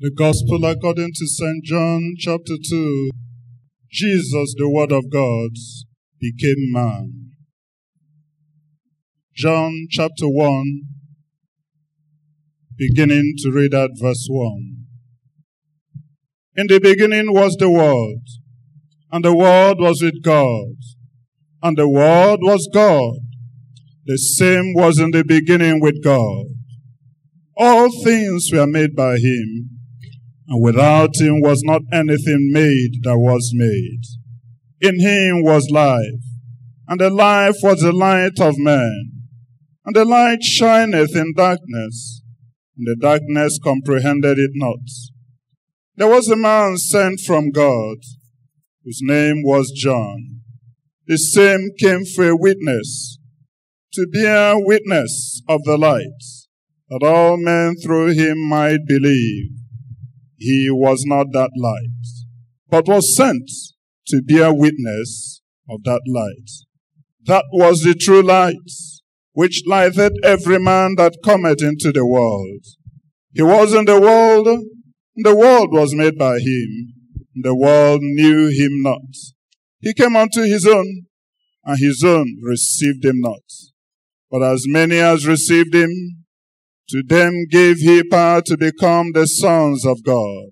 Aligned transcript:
The 0.00 0.10
Gospel 0.10 0.64
according 0.64 1.12
to 1.14 1.26
St. 1.28 1.62
John 1.62 2.14
chapter 2.18 2.54
2. 2.68 3.10
Jesus, 3.92 4.52
the 4.58 4.68
Word 4.68 4.90
of 4.90 5.08
God, 5.08 5.50
became 6.20 6.72
man. 6.72 7.30
John 9.36 9.86
chapter 9.88 10.26
1, 10.26 10.82
beginning 12.76 13.34
to 13.38 13.52
read 13.52 13.72
at 13.72 13.90
verse 13.94 14.26
1. 14.28 14.84
In 16.56 16.66
the 16.66 16.80
beginning 16.80 17.32
was 17.32 17.54
the 17.60 17.70
Word, 17.70 18.18
and 19.12 19.24
the 19.24 19.32
Word 19.32 19.76
was 19.78 20.02
with 20.02 20.20
God, 20.24 20.74
and 21.62 21.78
the 21.78 21.88
Word 21.88 22.40
was 22.42 22.68
God. 22.74 23.20
The 24.06 24.18
same 24.18 24.74
was 24.74 24.98
in 24.98 25.12
the 25.12 25.22
beginning 25.22 25.80
with 25.80 26.02
God. 26.02 26.46
All 27.56 27.88
things 28.02 28.50
were 28.52 28.66
made 28.66 28.96
by 28.96 29.18
him, 29.18 29.73
and 30.48 30.62
without 30.62 31.10
him 31.18 31.40
was 31.40 31.62
not 31.64 31.82
anything 31.92 32.50
made 32.52 33.02
that 33.02 33.18
was 33.18 33.52
made. 33.54 34.02
In 34.80 35.00
him 35.00 35.42
was 35.42 35.70
life, 35.70 36.22
and 36.88 37.00
the 37.00 37.10
life 37.10 37.56
was 37.62 37.80
the 37.80 37.92
light 37.92 38.38
of 38.40 38.58
men. 38.58 39.12
And 39.86 39.96
the 39.96 40.04
light 40.04 40.42
shineth 40.42 41.14
in 41.14 41.34
darkness, 41.34 42.22
and 42.76 42.86
the 42.86 42.96
darkness 43.00 43.58
comprehended 43.62 44.38
it 44.38 44.50
not. 44.54 44.78
There 45.96 46.08
was 46.08 46.28
a 46.28 46.36
man 46.36 46.76
sent 46.76 47.20
from 47.20 47.50
God, 47.50 47.98
whose 48.84 49.00
name 49.02 49.42
was 49.42 49.70
John. 49.70 50.40
The 51.06 51.18
same 51.18 51.70
came 51.78 52.04
for 52.04 52.28
a 52.28 52.36
witness, 52.36 53.18
to 53.92 54.06
bear 54.12 54.58
witness 54.58 55.42
of 55.48 55.62
the 55.64 55.78
light, 55.78 56.02
that 56.88 57.02
all 57.02 57.36
men 57.36 57.76
through 57.82 58.14
him 58.14 58.48
might 58.48 58.80
believe. 58.86 59.63
He 60.44 60.68
was 60.70 61.04
not 61.06 61.28
that 61.32 61.52
light, 61.56 62.04
but 62.68 62.86
was 62.86 63.16
sent 63.16 63.48
to 64.08 64.20
bear 64.20 64.52
witness 64.52 65.40
of 65.70 65.84
that 65.84 66.02
light. 66.06 66.50
That 67.24 67.46
was 67.50 67.80
the 67.80 67.94
true 67.94 68.20
light, 68.20 68.68
which 69.32 69.62
lighteth 69.66 70.12
every 70.22 70.58
man 70.58 70.96
that 70.98 71.22
cometh 71.24 71.62
into 71.62 71.92
the 71.92 72.04
world. 72.04 72.62
He 73.32 73.40
was 73.40 73.72
in 73.72 73.86
the 73.86 73.98
world, 73.98 74.46
and 74.46 75.24
the 75.24 75.34
world 75.34 75.68
was 75.72 75.94
made 75.94 76.18
by 76.18 76.40
him, 76.40 76.92
and 77.34 77.42
the 77.42 77.56
world 77.56 78.02
knew 78.02 78.48
him 78.48 78.82
not. 78.82 79.00
He 79.80 79.94
came 79.94 80.14
unto 80.14 80.42
his 80.42 80.66
own, 80.66 81.06
and 81.64 81.78
his 81.78 82.04
own 82.04 82.36
received 82.42 83.02
him 83.02 83.20
not. 83.20 83.44
But 84.30 84.42
as 84.42 84.64
many 84.66 84.98
as 84.98 85.26
received 85.26 85.74
him, 85.74 86.23
to 86.88 87.02
them 87.06 87.46
gave 87.50 87.78
he 87.78 88.02
power 88.04 88.42
to 88.42 88.56
become 88.56 89.12
the 89.12 89.26
sons 89.26 89.86
of 89.86 90.02
God, 90.04 90.50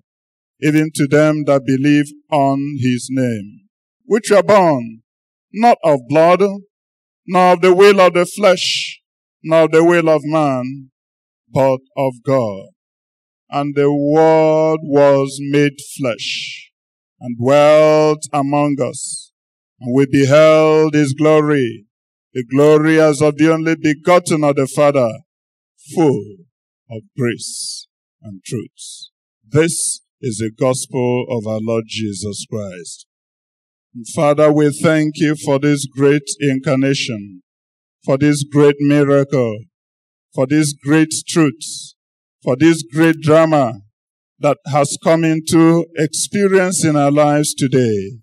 even 0.61 0.89
to 0.95 1.07
them 1.07 1.43
that 1.45 1.65
believe 1.65 2.05
on 2.31 2.59
his 2.79 3.07
name, 3.11 3.67
which 4.05 4.31
were 4.31 4.43
born 4.43 5.01
not 5.53 5.77
of 5.83 5.99
blood, 6.09 6.41
nor 7.27 7.53
of 7.53 7.61
the 7.61 7.73
will 7.73 8.01
of 8.01 8.13
the 8.13 8.25
flesh, 8.25 8.99
nor 9.43 9.65
of 9.65 9.71
the 9.71 9.83
will 9.83 10.09
of 10.09 10.21
man, 10.23 10.89
but 11.51 11.79
of 11.95 12.13
God. 12.25 12.69
And 13.49 13.75
the 13.75 13.93
Word 13.93 14.79
was 14.81 15.37
made 15.39 15.73
flesh, 15.97 16.71
and 17.19 17.37
dwelt 17.37 18.23
among 18.33 18.77
us, 18.81 19.31
and 19.79 19.93
we 19.95 20.07
beheld 20.11 20.95
his 20.95 21.13
glory, 21.13 21.85
the 22.33 22.43
glory 22.43 22.99
as 22.99 23.21
of 23.21 23.37
the 23.37 23.53
only 23.53 23.75
begotten 23.75 24.43
of 24.43 24.55
the 24.55 24.65
Father, 24.65 25.11
full 25.95 26.23
of 26.89 27.01
grace 27.17 27.87
and 28.21 28.41
truth. 28.45 29.09
This 29.47 30.01
is 30.21 30.37
the 30.37 30.51
gospel 30.57 31.25
of 31.29 31.45
our 31.45 31.59
Lord 31.59 31.85
Jesus 31.87 32.45
Christ. 32.49 33.05
Father, 34.15 34.51
we 34.51 34.71
thank 34.71 35.13
you 35.17 35.35
for 35.35 35.59
this 35.59 35.85
great 35.85 36.23
incarnation, 36.39 37.43
for 38.03 38.17
this 38.17 38.43
great 38.43 38.75
miracle, 38.79 39.59
for 40.33 40.47
this 40.47 40.73
great 40.73 41.13
truth, 41.27 41.93
for 42.43 42.55
this 42.55 42.83
great 42.83 43.17
drama 43.21 43.73
that 44.39 44.57
has 44.65 44.97
come 45.03 45.23
into 45.23 45.85
experience 45.95 46.83
in 46.83 46.95
our 46.95 47.11
lives 47.11 47.53
today. 47.53 48.19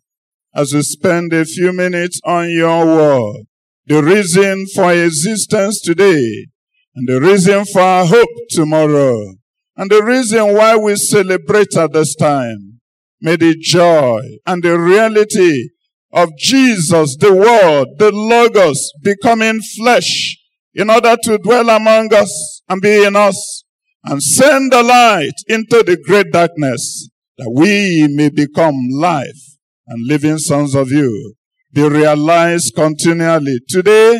As 0.54 0.75
we 0.75 0.82
spend 0.82 1.32
a 1.32 1.44
few 1.44 1.72
minutes 1.72 2.21
on 2.25 2.50
your 2.50 2.84
word, 2.84 3.47
the 3.87 4.03
reason 4.03 4.66
for 4.75 4.92
existence 4.92 5.81
today, 5.81 6.47
and 6.95 7.09
the 7.09 7.21
reason 7.21 7.65
for 7.65 7.81
our 7.81 8.06
hope 8.06 8.28
tomorrow, 8.51 9.34
and 9.77 9.91
the 9.91 10.03
reason 10.03 10.55
why 10.55 10.77
we 10.77 10.97
celebrate 10.97 11.77
at 11.77 11.93
this 11.93 12.15
time. 12.15 12.81
May 13.21 13.37
the 13.37 13.55
joy 13.61 14.23
and 14.47 14.62
the 14.62 14.78
reality 14.78 15.69
of 16.12 16.31
Jesus, 16.39 17.17
the 17.19 17.34
Word, 17.34 17.99
the 17.99 18.11
Logos, 18.12 18.93
becoming 19.03 19.61
flesh 19.61 20.39
in 20.75 20.91
order 20.91 21.17
to 21.25 21.39
dwell 21.39 21.69
among 21.69 22.12
us 22.15 22.62
and 22.69 22.81
be 22.81 23.05
in 23.05 23.17
us 23.17 23.65
and 24.05 24.22
send 24.22 24.72
the 24.72 24.83
light 24.83 25.34
into 25.49 25.83
the 25.83 25.99
great 26.07 26.33
darkness 26.33 27.09
that 27.37 27.53
we 27.55 28.09
may 28.09 28.31
become 28.31 28.75
life 28.93 29.57
and 29.87 30.07
living 30.07 30.39
sons 30.39 30.75
of 30.75 30.91
you 30.91 31.34
be 31.72 31.89
realized 31.89 32.75
continually 32.75 33.59
today 33.69 34.19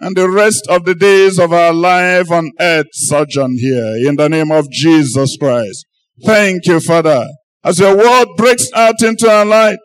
and 0.00 0.16
the 0.16 0.28
rest 0.28 0.66
of 0.68 0.84
the 0.84 0.94
days 0.94 1.38
of 1.38 1.52
our 1.52 1.72
life 1.72 2.30
on 2.30 2.50
earth 2.60 2.86
sojourn 2.92 3.56
here 3.58 3.96
in 4.08 4.16
the 4.16 4.28
name 4.28 4.50
of 4.50 4.70
Jesus 4.70 5.36
Christ. 5.38 5.86
Thank 6.24 6.66
you, 6.66 6.80
Father, 6.80 7.26
as 7.64 7.78
your 7.78 7.96
word 7.96 8.28
breaks 8.36 8.70
out 8.74 9.02
into 9.02 9.28
our 9.28 9.44
light 9.44 9.78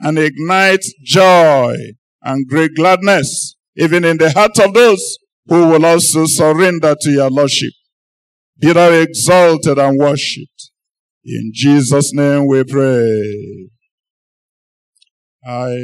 and 0.00 0.18
ignites 0.18 0.92
joy 1.04 1.74
and 2.22 2.48
great 2.48 2.74
gladness, 2.76 3.54
even 3.76 4.04
in 4.04 4.18
the 4.18 4.30
heart 4.32 4.58
of 4.58 4.74
those 4.74 5.18
who 5.46 5.68
will 5.68 5.84
also 5.84 6.24
surrender 6.26 6.94
to 7.00 7.10
your 7.10 7.30
Lordship. 7.30 7.72
Be 8.60 8.72
thou 8.72 8.90
exalted 8.90 9.78
and 9.78 9.98
worshipped. 9.98 10.70
In 11.24 11.50
Jesus' 11.54 12.12
name 12.12 12.46
we 12.46 12.64
pray. 12.64 13.68
I 15.44 15.76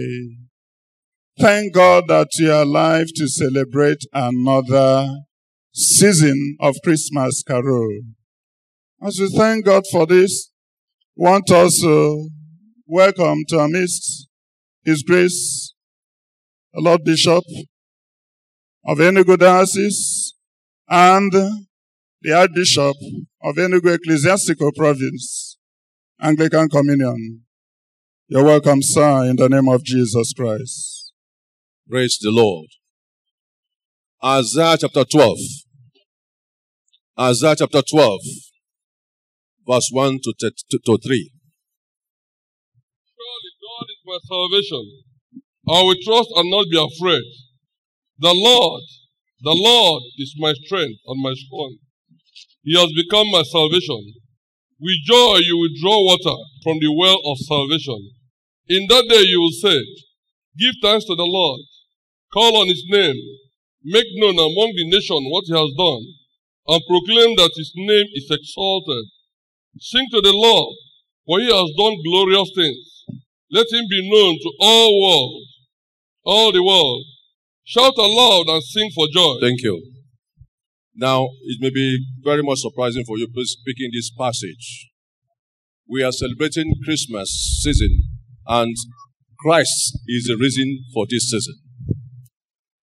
Thank 1.40 1.72
God 1.72 2.08
that 2.08 2.30
you 2.40 2.50
are 2.50 2.62
alive 2.62 3.06
to 3.14 3.28
celebrate 3.28 4.04
another 4.12 5.06
season 5.72 6.56
of 6.58 6.74
Christmas 6.82 7.44
carol. 7.46 8.00
As 9.00 9.20
we 9.20 9.28
thank 9.28 9.64
God 9.64 9.84
for 9.92 10.04
this, 10.04 10.50
want 11.14 11.48
us 11.52 11.78
to 11.82 12.28
welcome 12.86 13.44
to 13.50 13.60
our 13.60 13.68
midst 13.68 14.26
His 14.84 15.04
Grace, 15.04 15.74
the 16.74 16.80
Lord 16.80 17.04
Bishop 17.04 17.44
of 18.84 18.98
Enugu 18.98 19.38
Diocese 19.38 20.34
and 20.88 21.30
the 21.30 22.32
Archbishop 22.36 22.96
of 23.44 23.54
Enugu 23.54 23.94
Ecclesiastical 23.94 24.72
Province, 24.72 25.56
Anglican 26.20 26.68
Communion. 26.68 27.42
You're 28.26 28.42
welcome, 28.42 28.80
sir, 28.82 29.26
in 29.26 29.36
the 29.36 29.48
name 29.48 29.68
of 29.68 29.84
Jesus 29.84 30.32
Christ. 30.36 30.97
Praise 31.90 32.18
the 32.20 32.30
Lord. 32.30 32.66
Isaiah 34.22 34.76
chapter 34.78 35.04
12. 35.06 35.38
Isaiah 37.18 37.56
chapter 37.56 37.80
12, 37.80 38.20
verse 39.66 39.88
1 39.90 40.18
to, 40.22 40.34
to, 40.38 40.50
to 40.84 40.98
3. 41.02 41.32
Surely 43.16 43.52
God 43.64 43.86
is 43.88 44.04
my 44.04 44.18
salvation. 44.20 44.84
I 45.66 45.80
will 45.80 45.96
trust 46.04 46.28
and 46.36 46.50
not 46.50 46.66
be 46.70 46.76
afraid. 46.76 47.24
The 48.18 48.34
Lord, 48.36 48.82
the 49.40 49.56
Lord 49.56 50.02
is 50.18 50.34
my 50.36 50.52
strength 50.52 51.00
and 51.06 51.22
my 51.22 51.32
song. 51.32 51.78
He 52.64 52.78
has 52.78 52.92
become 52.92 53.30
my 53.30 53.44
salvation. 53.44 54.12
With 54.78 55.06
joy 55.06 55.38
you 55.40 55.56
will 55.56 55.72
draw 55.80 56.04
water 56.04 56.36
from 56.62 56.80
the 56.80 56.92
well 56.94 57.18
of 57.24 57.38
salvation. 57.38 58.10
In 58.68 58.86
that 58.90 59.06
day 59.08 59.22
you 59.22 59.40
will 59.40 59.56
say, 59.56 59.80
Give 60.58 60.74
thanks 60.82 61.06
to 61.06 61.14
the 61.14 61.24
Lord 61.24 61.60
Call 62.38 62.56
on 62.56 62.68
his 62.68 62.84
name. 62.86 63.18
Make 63.82 64.06
known 64.14 64.38
among 64.38 64.70
the 64.76 64.86
nation 64.86 65.26
what 65.26 65.42
he 65.50 65.54
has 65.58 65.74
done, 65.74 66.04
and 66.70 66.86
proclaim 66.86 67.34
that 67.34 67.50
his 67.56 67.72
name 67.74 68.06
is 68.14 68.30
exalted. 68.30 69.06
Sing 69.80 70.06
to 70.12 70.20
the 70.20 70.30
Lord, 70.32 70.76
for 71.26 71.40
he 71.40 71.46
has 71.46 71.68
done 71.76 71.98
glorious 72.06 72.48
things. 72.54 72.78
Let 73.50 73.66
him 73.72 73.86
be 73.90 74.08
known 74.08 74.38
to 74.38 74.50
all 74.60 75.02
world, 75.02 75.42
all 76.22 76.52
the 76.52 76.62
world. 76.62 77.02
Shout 77.64 77.98
aloud 77.98 78.44
and 78.46 78.62
sing 78.62 78.88
for 78.94 79.08
joy. 79.12 79.40
Thank 79.40 79.62
you. 79.62 79.74
Now, 80.94 81.26
it 81.42 81.58
may 81.60 81.70
be 81.70 81.98
very 82.22 82.44
much 82.44 82.60
surprising 82.60 83.02
for 83.04 83.18
you 83.18 83.26
speaking 83.34 83.90
this 83.92 84.12
passage. 84.16 84.90
We 85.88 86.04
are 86.04 86.12
celebrating 86.12 86.72
Christmas 86.84 87.58
season, 87.64 88.04
and 88.46 88.76
Christ 89.40 89.98
is 90.06 90.26
the 90.26 90.36
reason 90.38 90.84
for 90.94 91.04
this 91.10 91.30
season. 91.30 91.67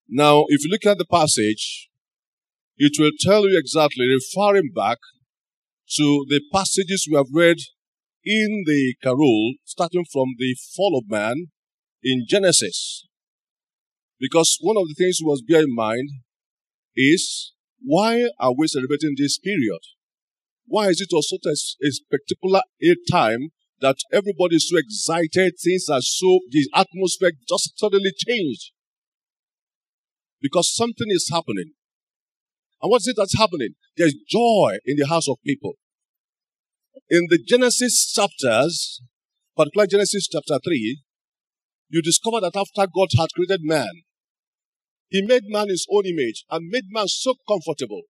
Now, 0.08 0.46
if 0.50 0.64
you 0.64 0.70
look 0.70 0.86
at 0.86 0.98
the 0.98 1.06
passage, 1.06 1.90
it 2.78 2.94
will 3.00 3.12
tell 3.20 3.50
you 3.50 3.58
exactly, 3.58 4.06
referring 4.08 4.72
back 4.76 5.00
to 5.98 6.26
the 6.30 6.42
passages 6.52 7.08
we 7.10 7.18
have 7.18 7.28
read 7.34 7.58
in 8.24 8.64
the 8.66 8.96
Carol, 9.02 9.54
starting 9.64 10.06
from 10.12 10.36
the 10.38 10.56
fall 10.76 10.98
of 10.98 11.10
man 11.10 11.48
in 12.04 12.26
Genesis. 12.28 13.08
Because 14.20 14.58
one 14.62 14.78
of 14.78 14.88
the 14.88 14.96
things 14.96 15.20
we 15.22 15.30
must 15.30 15.48
bear 15.48 15.62
in 15.62 15.74
mind 15.74 16.10
is 16.96 17.54
why 17.82 18.30
are 18.40 18.54
we 18.56 18.68
celebrating 18.68 19.16
this 19.18 19.40
period? 19.40 19.80
Why 20.68 20.88
is 20.88 21.02
it 21.02 21.14
also 21.14 21.38
a, 21.46 21.86
a 21.86 21.92
particular 22.10 22.62
time 23.12 23.50
that 23.82 23.98
everybody 24.12 24.56
is 24.56 24.70
so 24.70 24.78
excited, 24.78 25.54
things 25.62 25.86
are 25.92 26.02
so, 26.02 26.40
the 26.50 26.68
atmosphere 26.74 27.32
just 27.48 27.78
suddenly 27.78 28.12
changed? 28.18 28.72
Because 30.42 30.74
something 30.76 31.08
is 31.10 31.30
happening. 31.32 31.72
And 32.82 32.92
what 32.92 33.02
is 33.02 33.08
it 33.08 33.16
that's 33.18 33.38
happening? 33.38 33.76
There's 33.98 34.16
joy 34.28 34.78
in 34.86 34.98
the 34.98 35.08
house 35.08 35.28
of 35.28 35.38
people. 35.46 35.74
In 37.10 37.28
the 37.30 37.40
Genesis 37.44 38.12
chapters, 38.14 39.02
particularly 39.56 39.90
Genesis 39.90 40.28
chapter 40.28 40.60
3, 40.64 41.02
you 41.90 42.02
discover 42.02 42.42
that 42.42 42.56
after 42.56 42.90
God 42.94 43.10
had 43.18 43.30
created 43.36 43.62
man, 43.64 44.04
he 45.10 45.22
made 45.22 45.44
man 45.48 45.70
his 45.70 45.86
own 45.92 46.06
image 46.06 46.44
and 46.50 46.70
made 46.70 46.86
man 46.90 47.08
so 47.08 47.36
comfortable. 47.48 48.04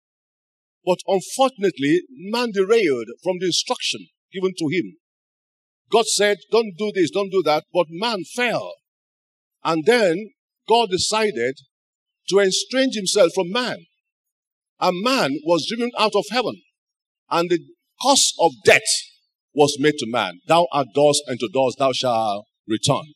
But 0.86 1.00
unfortunately, 1.08 2.02
man 2.10 2.52
derailed 2.54 3.08
from 3.24 3.38
the 3.40 3.48
instruction 3.48 4.08
given 4.32 4.54
to 4.58 4.68
him. 4.68 4.98
God 5.92 6.06
said, 6.08 6.38
don't 6.52 6.74
do 6.78 6.92
this, 6.94 7.12
don't 7.12 7.32
do 7.32 7.44
that, 7.46 7.66
but 7.74 7.88
man 7.90 8.24
fell. 8.36 8.74
And 9.64 9.86
then 9.86 10.32
God 10.68 10.90
decided 10.90 11.60
to 12.30 12.40
estrange 12.40 12.96
himself 12.96 13.32
from 13.34 13.52
man. 13.52 13.86
And 14.80 15.04
man 15.04 15.40
was 15.46 15.68
driven 15.68 15.92
out 15.98 16.16
of 16.16 16.26
heaven. 16.32 16.62
And 17.30 17.50
the 17.50 17.60
cause 18.02 18.34
of 18.40 18.52
death 18.66 18.82
was 19.54 19.78
made 19.80 19.98
to 20.00 20.06
man. 20.10 20.40
Thou 20.48 20.68
art 20.72 20.88
dust, 20.96 21.24
and 21.28 21.40
to 21.40 21.50
dust 21.54 21.78
thou 21.80 21.92
shalt 21.92 22.46
return. 22.68 23.14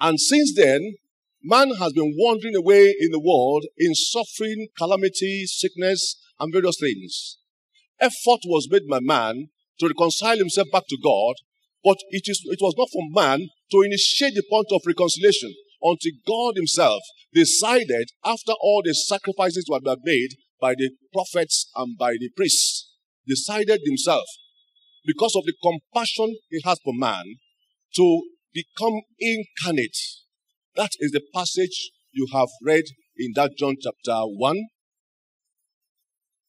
And 0.00 0.20
since 0.20 0.54
then, 0.54 0.94
man 1.42 1.74
has 1.76 1.92
been 1.92 2.14
wandering 2.16 2.54
away 2.54 2.94
in 2.98 3.10
the 3.10 3.20
world 3.20 3.64
in 3.76 3.94
suffering, 3.94 4.68
calamity, 4.76 5.44
sickness, 5.46 6.16
and 6.38 6.52
various 6.52 6.78
things. 6.78 7.38
Effort 8.00 8.40
was 8.46 8.68
made 8.70 8.86
by 8.88 9.00
man 9.00 9.48
to 9.80 9.88
reconcile 9.88 10.38
himself 10.38 10.68
back 10.72 10.84
to 10.88 10.98
God, 11.02 11.34
but 11.82 11.98
it, 12.10 12.22
is, 12.26 12.42
it 12.44 12.58
was 12.60 12.74
not 12.76 12.88
for 12.92 13.02
man 13.10 13.48
to 13.70 13.82
initiate 13.82 14.34
the 14.34 14.44
point 14.48 14.66
of 14.72 14.82
reconciliation 14.86 15.54
until 15.82 16.12
God 16.26 16.56
himself 16.56 17.02
decided 17.32 18.10
after 18.24 18.52
all 18.60 18.82
the 18.84 18.94
sacrifices 18.94 19.66
were 19.68 19.80
made 20.04 20.30
by 20.60 20.74
the 20.74 20.90
prophets 21.12 21.70
and 21.76 21.96
by 21.96 22.12
the 22.12 22.30
priests, 22.36 22.92
decided 23.26 23.80
himself, 23.84 24.24
because 25.04 25.34
of 25.36 25.44
the 25.44 25.54
compassion 25.62 26.36
he 26.50 26.60
has 26.64 26.78
for 26.84 26.92
man, 26.94 27.24
to 27.94 28.22
become 28.52 29.00
incarnate. 29.18 29.96
That 30.74 30.90
is 30.98 31.12
the 31.12 31.22
passage 31.34 31.90
you 32.12 32.26
have 32.32 32.48
read 32.62 32.84
in 33.16 33.32
that 33.34 33.52
John 33.58 33.76
chapter 33.80 34.20
1. 34.22 34.56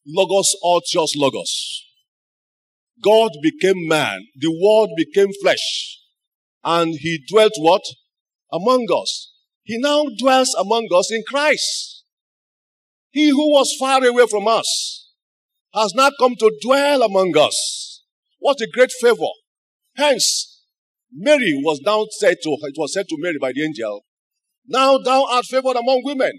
Logos 0.06 0.56
Ortios 0.64 1.10
Logos. 1.16 1.84
God 3.02 3.30
became 3.42 3.86
man. 3.86 4.20
The 4.36 4.50
word 4.50 4.90
became 4.96 5.30
flesh. 5.42 5.98
And 6.64 6.94
he 6.98 7.24
dwelt 7.30 7.52
what? 7.58 7.82
Among 8.52 8.86
us. 8.92 9.32
He 9.62 9.78
now 9.78 10.04
dwells 10.18 10.54
among 10.54 10.88
us 10.94 11.12
in 11.12 11.22
Christ. 11.26 12.04
He 13.10 13.30
who 13.30 13.52
was 13.52 13.76
far 13.78 14.04
away 14.04 14.26
from 14.28 14.48
us 14.48 15.08
has 15.74 15.94
now 15.94 16.10
come 16.18 16.34
to 16.36 16.52
dwell 16.62 17.02
among 17.02 17.36
us. 17.36 18.02
What 18.38 18.60
a 18.60 18.68
great 18.72 18.90
favor. 19.00 19.30
Hence, 19.96 20.64
Mary 21.12 21.60
was 21.62 21.80
now 21.84 22.06
said 22.10 22.38
to, 22.42 22.56
it 22.62 22.74
was 22.76 22.94
said 22.94 23.08
to 23.08 23.16
Mary 23.18 23.38
by 23.40 23.52
the 23.52 23.64
angel, 23.64 24.04
Now 24.66 24.98
thou 24.98 25.26
art 25.30 25.44
favored 25.44 25.76
among 25.76 26.02
women. 26.04 26.32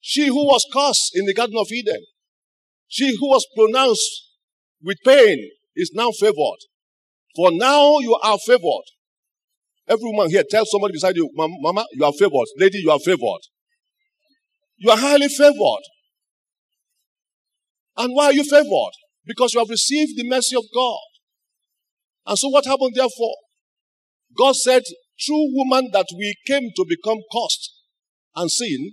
She 0.00 0.26
who 0.26 0.46
was 0.46 0.64
cursed 0.72 1.12
in 1.14 1.26
the 1.26 1.34
Garden 1.34 1.56
of 1.58 1.72
Eden, 1.72 2.04
she 2.86 3.16
who 3.18 3.28
was 3.28 3.46
pronounced 3.56 4.28
with 4.82 4.98
pain 5.04 5.50
is 5.74 5.92
now 5.94 6.10
favored. 6.10 6.60
For 7.36 7.50
now 7.52 7.98
you 7.98 8.14
are 8.22 8.38
favored. 8.38 8.84
Every 9.88 10.04
woman 10.04 10.30
here, 10.30 10.44
tell 10.48 10.66
somebody 10.66 10.92
beside 10.92 11.16
you, 11.16 11.30
Mama, 11.34 11.86
you 11.92 12.04
are 12.04 12.12
favored. 12.12 12.46
Lady, 12.58 12.78
you 12.78 12.90
are 12.90 12.98
favored. 12.98 13.40
You 14.76 14.90
are 14.90 14.98
highly 14.98 15.28
favored. 15.28 15.84
And 17.96 18.14
why 18.14 18.26
are 18.26 18.32
you 18.32 18.44
favored? 18.44 18.92
Because 19.24 19.54
you 19.54 19.60
have 19.60 19.70
received 19.70 20.12
the 20.16 20.28
mercy 20.28 20.56
of 20.56 20.64
God. 20.74 20.98
And 22.26 22.38
so 22.38 22.48
what 22.48 22.66
happened 22.66 22.92
therefore? 22.94 23.34
God 24.36 24.56
said, 24.56 24.82
through 25.24 25.56
woman 25.56 25.90
that 25.92 26.06
we 26.16 26.36
came 26.46 26.70
to 26.76 26.84
become 26.86 27.18
cursed 27.32 27.72
and 28.36 28.50
sin. 28.50 28.92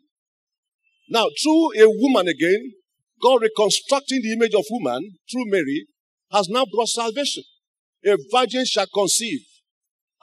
Now, 1.09 1.27
through 1.43 1.73
a 1.77 1.87
woman 1.87 2.27
again, 2.27 2.73
God 3.21 3.41
reconstructing 3.41 4.21
the 4.21 4.33
image 4.33 4.55
of 4.55 4.63
woman 4.71 5.17
through 5.31 5.45
Mary 5.47 5.87
has 6.31 6.47
now 6.49 6.65
brought 6.71 6.87
salvation. 6.87 7.43
A 8.05 8.17
virgin 8.31 8.65
shall 8.65 8.87
conceive 8.93 9.41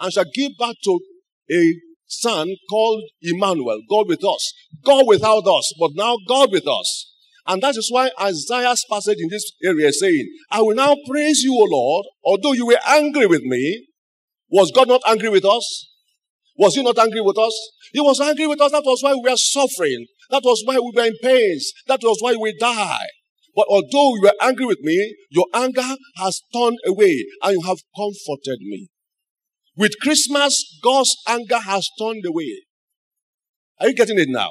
and 0.03 0.13
shall 0.13 0.27
give 0.35 0.53
birth 0.59 0.77
to 0.85 1.01
a 1.51 1.75
son 2.07 2.49
called 2.69 3.05
Emmanuel, 3.23 3.81
God 3.89 4.09
with 4.09 4.23
us. 4.25 4.53
God 4.85 5.07
without 5.07 5.47
us, 5.47 5.73
but 5.79 5.93
now 5.95 6.17
God 6.29 6.53
with 6.53 6.67
us. 6.67 7.13
And 7.47 7.63
that 7.63 7.77
is 7.77 7.89
why 7.91 8.11
Isaiah's 8.21 8.85
passage 8.91 9.19
in 9.19 9.29
this 9.31 9.51
area 9.65 9.89
is 9.89 10.01
saying, 10.01 10.29
I 10.51 10.61
will 10.61 10.75
now 10.75 10.97
praise 11.09 11.43
you, 11.43 11.55
O 11.55 11.67
Lord, 11.71 12.07
although 12.25 12.53
you 12.53 12.67
were 12.67 12.79
angry 12.87 13.27
with 13.27 13.43
me. 13.43 13.87
Was 14.51 14.71
God 14.71 14.89
not 14.89 15.01
angry 15.07 15.31
with 15.31 15.45
us? 15.45 15.89
Was 16.59 16.75
he 16.75 16.83
not 16.83 16.99
angry 16.99 17.23
with 17.23 17.39
us? 17.39 17.55
He 17.93 18.01
was 18.01 18.21
angry 18.21 18.47
with 18.47 18.61
us. 18.61 18.71
That 18.71 18.85
was 18.85 19.03
why 19.03 19.15
we 19.15 19.31
were 19.31 19.37
suffering. 19.37 20.07
That 20.31 20.43
was 20.45 20.63
why 20.65 20.75
we 20.79 20.93
were 20.95 21.07
in 21.07 21.17
pains. 21.23 21.73
That 21.87 22.01
was 22.03 22.19
why 22.21 22.35
we 22.35 22.57
died. 22.59 23.09
But 23.57 23.67
although 23.69 24.15
you 24.15 24.23
were 24.23 24.35
angry 24.41 24.67
with 24.67 24.81
me, 24.81 25.17
your 25.31 25.47
anger 25.55 25.97
has 26.17 26.41
turned 26.53 26.79
away 26.87 27.25
and 27.43 27.55
you 27.55 27.63
have 27.67 27.79
comforted 27.97 28.61
me. 28.61 28.89
With 29.77 29.93
Christmas, 30.01 30.79
God's 30.83 31.17
anger 31.27 31.59
has 31.59 31.89
turned 31.99 32.25
away. 32.27 32.63
Are 33.81 33.89
you 33.89 33.95
getting 33.95 34.19
it 34.19 34.29
now? 34.29 34.51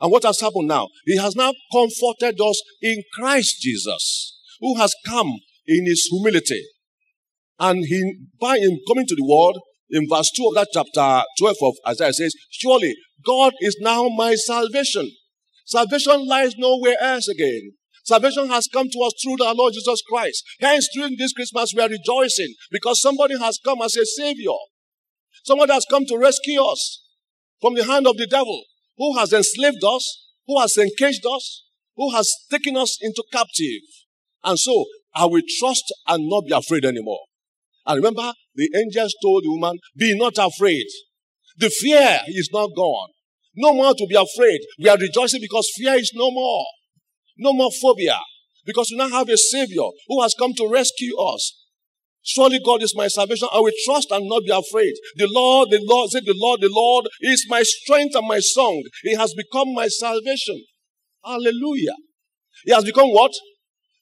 And 0.00 0.12
what 0.12 0.24
has 0.24 0.40
happened 0.40 0.68
now? 0.68 0.88
He 1.06 1.16
has 1.16 1.34
now 1.34 1.52
comforted 1.72 2.40
us 2.40 2.62
in 2.82 3.02
Christ 3.14 3.60
Jesus, 3.60 4.38
who 4.60 4.76
has 4.76 4.94
come 5.06 5.32
in 5.66 5.86
his 5.86 6.08
humility. 6.10 6.62
And 7.58 7.84
he, 7.84 8.26
by 8.40 8.58
him 8.58 8.78
coming 8.88 9.06
to 9.06 9.14
the 9.14 9.26
world, 9.26 9.58
in 9.90 10.08
verse 10.08 10.30
2 10.36 10.48
of 10.48 10.54
that 10.54 10.68
chapter 10.72 11.24
12 11.38 11.56
of 11.62 11.74
Isaiah 11.88 12.12
says, 12.12 12.34
Surely 12.50 12.94
God 13.24 13.52
is 13.60 13.76
now 13.80 14.08
my 14.08 14.34
salvation. 14.34 15.10
Salvation 15.66 16.26
lies 16.26 16.56
nowhere 16.58 16.96
else 17.00 17.28
again. 17.28 17.72
Salvation 18.04 18.48
has 18.50 18.68
come 18.70 18.88
to 18.90 18.98
us 19.00 19.14
through 19.22 19.42
our 19.44 19.54
Lord 19.54 19.72
Jesus 19.72 20.02
Christ. 20.06 20.44
Hence, 20.60 20.88
during 20.94 21.16
this 21.16 21.32
Christmas, 21.32 21.72
we 21.74 21.82
are 21.82 21.88
rejoicing 21.88 22.54
because 22.70 23.00
somebody 23.00 23.38
has 23.38 23.58
come 23.64 23.80
as 23.82 23.96
a 23.96 24.04
savior. 24.04 24.52
Someone 25.44 25.70
has 25.70 25.86
come 25.88 26.04
to 26.06 26.18
rescue 26.18 26.62
us 26.62 27.02
from 27.60 27.74
the 27.74 27.84
hand 27.84 28.06
of 28.06 28.18
the 28.18 28.26
devil 28.26 28.62
who 28.98 29.16
has 29.18 29.32
enslaved 29.32 29.82
us, 29.82 30.28
who 30.46 30.60
has 30.60 30.76
encaged 30.76 31.24
us, 31.26 31.64
who 31.96 32.14
has 32.14 32.30
taken 32.50 32.76
us 32.76 32.98
into 33.00 33.24
captive. 33.32 33.82
And 34.44 34.58
so, 34.58 34.84
I 35.14 35.24
will 35.24 35.42
trust 35.58 35.84
and 36.06 36.28
not 36.28 36.44
be 36.46 36.52
afraid 36.52 36.84
anymore. 36.84 37.20
And 37.86 37.96
remember, 37.96 38.34
the 38.54 38.70
angels 38.76 39.14
told 39.22 39.44
the 39.44 39.50
woman, 39.50 39.78
be 39.96 40.16
not 40.16 40.36
afraid. 40.38 40.86
The 41.56 41.70
fear 41.70 42.20
is 42.28 42.50
not 42.52 42.70
gone. 42.76 43.10
No 43.56 43.72
more 43.72 43.94
to 43.94 44.06
be 44.08 44.14
afraid. 44.14 44.60
We 44.78 44.88
are 44.88 44.98
rejoicing 44.98 45.40
because 45.40 45.70
fear 45.76 45.94
is 45.94 46.12
no 46.14 46.30
more. 46.30 46.64
No 47.36 47.52
more 47.52 47.70
phobia. 47.70 48.18
Because 48.64 48.90
we 48.90 48.96
now 48.96 49.08
have 49.10 49.28
a 49.28 49.36
Savior 49.36 49.88
who 50.08 50.22
has 50.22 50.34
come 50.38 50.54
to 50.54 50.68
rescue 50.68 51.16
us. 51.18 51.64
Surely 52.22 52.58
God 52.64 52.82
is 52.82 52.96
my 52.96 53.08
salvation. 53.08 53.48
I 53.52 53.60
will 53.60 53.72
trust 53.84 54.10
and 54.10 54.26
not 54.26 54.42
be 54.44 54.50
afraid. 54.50 54.94
The 55.16 55.28
Lord, 55.30 55.68
the 55.70 55.80
Lord, 55.82 56.10
say 56.10 56.20
the 56.20 56.34
Lord, 56.34 56.62
the 56.62 56.70
Lord 56.70 57.06
is 57.20 57.44
my 57.50 57.62
strength 57.62 58.14
and 58.14 58.26
my 58.26 58.40
song. 58.40 58.82
He 59.02 59.14
has 59.14 59.34
become 59.34 59.74
my 59.74 59.88
salvation. 59.88 60.64
Hallelujah. 61.22 61.96
He 62.64 62.72
has 62.72 62.84
become 62.84 63.08
what? 63.10 63.32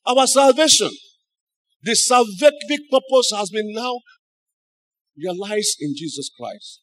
Our 0.06 0.26
salvation. 0.28 0.90
The 1.82 1.92
salvific 1.92 2.78
purpose 2.92 3.32
has 3.36 3.50
been 3.50 3.72
now 3.72 3.98
realized 5.16 5.78
in 5.80 5.94
Jesus 5.96 6.30
Christ. 6.38 6.80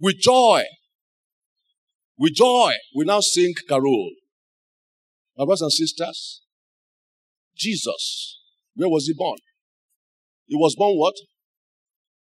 With 0.00 0.18
joy. 0.18 0.64
With 2.18 2.34
joy, 2.34 2.72
we 2.96 3.04
now 3.04 3.20
sing 3.20 3.54
carol. 3.68 4.10
My 5.36 5.44
brothers 5.44 5.62
and 5.62 5.72
sisters, 5.72 6.42
Jesus, 7.56 8.40
where 8.74 8.88
was 8.88 9.06
he 9.06 9.14
born? 9.16 9.38
He 10.46 10.56
was 10.56 10.74
born 10.76 10.96
what? 10.96 11.14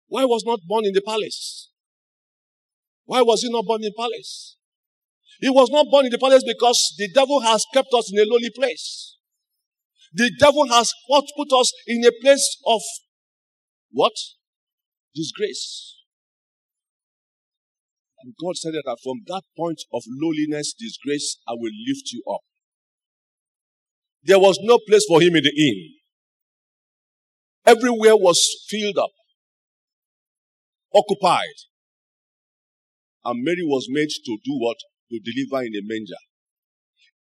Why 0.09 0.25
was 0.25 0.43
not 0.45 0.61
born 0.67 0.85
in 0.85 0.93
the 0.93 1.02
palace? 1.02 1.71
Why 3.05 3.23
was 3.23 3.43
he 3.43 3.50
not 3.50 3.64
born 3.67 3.83
in 3.83 3.90
the 3.90 3.95
palace? 3.97 4.57
He 5.40 5.50
was 5.50 5.71
not 5.71 5.87
born 5.90 6.07
in 6.07 6.11
the 6.11 6.19
palace 6.19 6.43
because 6.45 6.95
the 6.99 7.09
devil 7.14 7.40
has 7.40 7.64
kept 7.73 7.88
us 7.97 8.11
in 8.12 8.19
a 8.19 8.25
lonely 8.25 8.50
place. 8.55 9.17
The 10.12 10.33
devil 10.38 10.67
has 10.69 10.93
put 11.09 11.52
us 11.52 11.73
in 11.87 12.05
a 12.05 12.11
place 12.23 12.57
of 12.67 12.81
what? 13.90 14.14
Disgrace. 15.14 15.97
And 18.23 18.35
God 18.43 18.57
said 18.57 18.73
that 18.73 18.99
from 19.05 19.23
that 19.26 19.43
point 19.57 19.83
of 19.93 20.02
lowliness, 20.09 20.75
disgrace, 20.76 21.38
I 21.47 21.52
will 21.52 21.73
lift 21.87 22.11
you 22.12 22.23
up. 22.33 22.40
There 24.29 24.39
was 24.39 24.59
no 24.61 24.79
place 24.87 25.07
for 25.09 25.23
him 25.23 25.37
in 25.37 25.43
the 25.43 25.55
inn. 25.57 25.95
Everywhere 27.65 28.15
was 28.15 28.39
filled 28.69 28.99
up, 28.99 29.11
occupied. 30.95 31.57
And 33.25 33.43
Mary 33.43 33.63
was 33.63 33.87
made 33.89 34.11
to 34.11 34.39
do 34.45 34.53
what? 34.59 34.77
To 35.11 35.19
deliver 35.19 35.65
in 35.65 35.73
a 35.75 35.81
manger. 35.83 36.21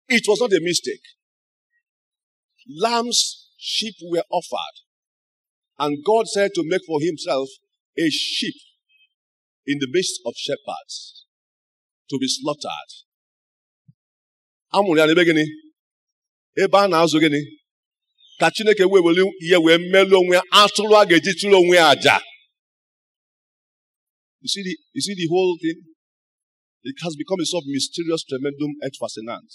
It 0.09 0.25
was 0.27 0.41
not 0.41 0.53
a 0.53 0.61
mistake. 0.61 1.07
Lambs, 2.81 3.49
sheep 3.57 3.95
were 4.03 4.25
offered. 4.29 4.83
And 5.79 6.05
God 6.05 6.27
said 6.27 6.51
to 6.57 6.65
make 6.65 6.83
for 6.85 6.99
himself 7.01 7.49
a 7.97 8.11
sheep 8.11 8.57
in 9.69 9.79
the 9.79 9.89
midst 9.93 10.21
of 10.27 10.35
shepherds 10.37 11.27
to 12.11 12.19
be 12.19 12.27
slaughtered. 12.27 12.91
N'ebe 14.75 15.25
gịnị? 15.25 15.45
Ebe 16.63 16.79
a 16.79 16.89
na-azụ 16.91 17.19
gịnị? 17.23 17.41
Ka 18.41 18.47
Chineke 18.55 18.85
wee 18.93 19.01
were 19.07 19.25
ihe 19.45 19.59
wee 19.65 19.77
onwe 20.21 20.35
ya 20.39 20.43
atụrụ 20.61 20.95
a 21.01 21.07
ga-eji 21.09 21.33
chụrụ 21.39 21.57
onwe 21.63 21.77
ya 21.81 21.87
aja. 21.95 22.17
You 24.41 24.49
see 24.53 24.63
the, 24.63 24.75
you 24.95 25.03
see 25.07 25.15
the 25.15 25.27
whole 25.33 25.57
thing? 25.63 25.79
It 26.85 26.97
has 27.03 27.15
become 27.17 27.41
a 27.41 27.45
sort 27.45 27.63
of 27.65 27.69
mysterium 27.75 28.19
tremendum 28.29 28.73
et 28.87 28.93
fascinans. 29.01 29.53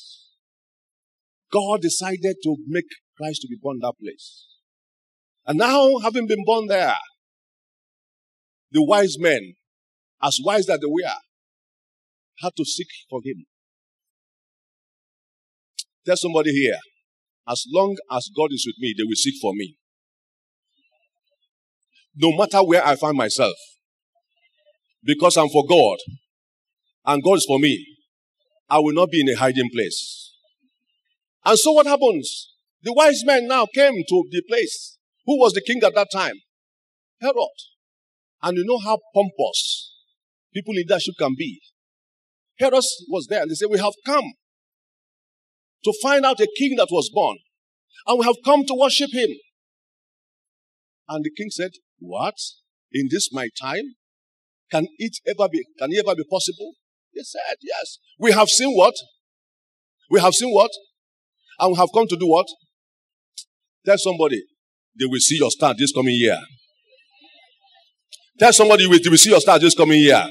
God 1.51 1.81
decided 1.81 2.35
to 2.43 2.51
make 2.67 2.89
Christ 3.17 3.41
to 3.41 3.47
be 3.47 3.57
born 3.61 3.79
that 3.79 3.93
place. 4.01 4.47
And 5.45 5.57
now, 5.57 5.99
having 5.99 6.27
been 6.27 6.43
born 6.45 6.67
there, 6.67 6.95
the 8.71 8.83
wise 8.83 9.17
men, 9.19 9.55
as 10.21 10.37
wise 10.43 10.65
that 10.65 10.81
they 10.81 10.87
were, 10.87 11.17
had 12.41 12.51
to 12.57 12.65
seek 12.65 12.87
for 13.09 13.19
him. 13.23 13.45
Tell 16.05 16.17
somebody 16.17 16.51
here, 16.51 16.79
as 17.47 17.65
long 17.71 17.95
as 18.11 18.29
God 18.35 18.49
is 18.51 18.65
with 18.65 18.75
me, 18.79 18.93
they 18.97 19.03
will 19.03 19.15
seek 19.15 19.35
for 19.41 19.53
me. 19.53 19.77
No 22.15 22.35
matter 22.37 22.63
where 22.63 22.85
I 22.85 22.95
find 22.95 23.17
myself, 23.17 23.55
because 25.03 25.35
I'm 25.37 25.49
for 25.49 25.65
God 25.67 25.97
and 27.05 27.23
God 27.23 27.37
is 27.37 27.45
for 27.45 27.59
me, 27.59 27.85
I 28.69 28.79
will 28.79 28.93
not 28.93 29.09
be 29.11 29.21
in 29.21 29.29
a 29.29 29.37
hiding 29.37 29.69
place. 29.73 30.31
And 31.45 31.57
so 31.57 31.73
what 31.73 31.85
happens? 31.85 32.49
The 32.81 32.93
wise 32.93 33.23
men 33.25 33.47
now 33.47 33.65
came 33.73 33.93
to 33.93 34.23
the 34.31 34.41
place. 34.47 34.97
Who 35.25 35.39
was 35.39 35.53
the 35.53 35.61
king 35.61 35.81
at 35.83 35.95
that 35.95 36.09
time? 36.11 36.35
Herod. 37.21 37.35
And 38.41 38.57
you 38.57 38.65
know 38.65 38.79
how 38.79 38.99
pompous 39.13 39.93
people 40.53 40.73
in 40.73 40.77
leadership 40.77 41.15
can 41.17 41.35
be. 41.37 41.61
Herod 42.59 42.83
was 43.09 43.27
there 43.29 43.41
and 43.41 43.51
they 43.51 43.55
said, 43.55 43.69
We 43.69 43.79
have 43.79 43.93
come 44.05 44.33
to 45.83 45.93
find 46.01 46.25
out 46.25 46.39
a 46.39 46.47
king 46.57 46.75
that 46.77 46.87
was 46.91 47.09
born. 47.13 47.37
And 48.07 48.19
we 48.19 48.25
have 48.25 48.37
come 48.43 48.65
to 48.65 48.73
worship 48.73 49.11
him. 49.13 49.29
And 51.09 51.23
the 51.23 51.31
king 51.35 51.49
said, 51.49 51.71
What? 51.99 52.35
In 52.91 53.07
this 53.11 53.29
my 53.31 53.49
time? 53.61 53.95
Can 54.71 54.87
it 54.97 55.17
ever 55.27 55.49
be, 55.49 55.65
can 55.77 55.91
it 55.91 56.03
ever 56.05 56.15
be 56.15 56.23
possible? 56.29 56.73
He 57.11 57.23
said, 57.23 57.57
Yes. 57.61 57.97
We 58.19 58.31
have 58.31 58.49
seen 58.49 58.75
what? 58.75 58.95
We 60.09 60.19
have 60.19 60.33
seen 60.33 60.53
what? 60.53 60.71
And 61.59 61.71
we 61.71 61.77
have 61.77 61.89
come 61.93 62.07
to 62.07 62.15
do 62.15 62.27
what? 62.27 62.47
Tell 63.85 63.97
somebody, 63.97 64.41
they 64.99 65.05
will 65.05 65.19
see 65.19 65.37
your 65.37 65.51
star 65.51 65.73
this 65.77 65.91
coming 65.91 66.15
year. 66.15 66.39
Tell 68.39 68.53
somebody, 68.53 68.87
they 68.87 69.09
will 69.09 69.17
see 69.17 69.29
your 69.29 69.41
star 69.41 69.59
this 69.59 69.75
coming 69.75 69.99
year. 69.99 70.25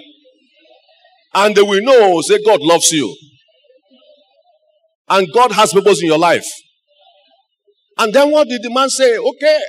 And 1.34 1.54
they 1.54 1.62
will 1.62 1.82
know, 1.82 2.20
say, 2.22 2.42
God 2.44 2.60
loves 2.60 2.90
you. 2.92 3.14
And 5.12 5.28
God 5.30 5.52
has 5.52 5.74
purpose 5.74 6.00
in 6.00 6.06
your 6.06 6.18
life. 6.18 6.46
And 7.98 8.14
then 8.14 8.30
what 8.30 8.48
did 8.48 8.62
the 8.62 8.70
man 8.70 8.88
say? 8.88 9.18
Okay, 9.18 9.60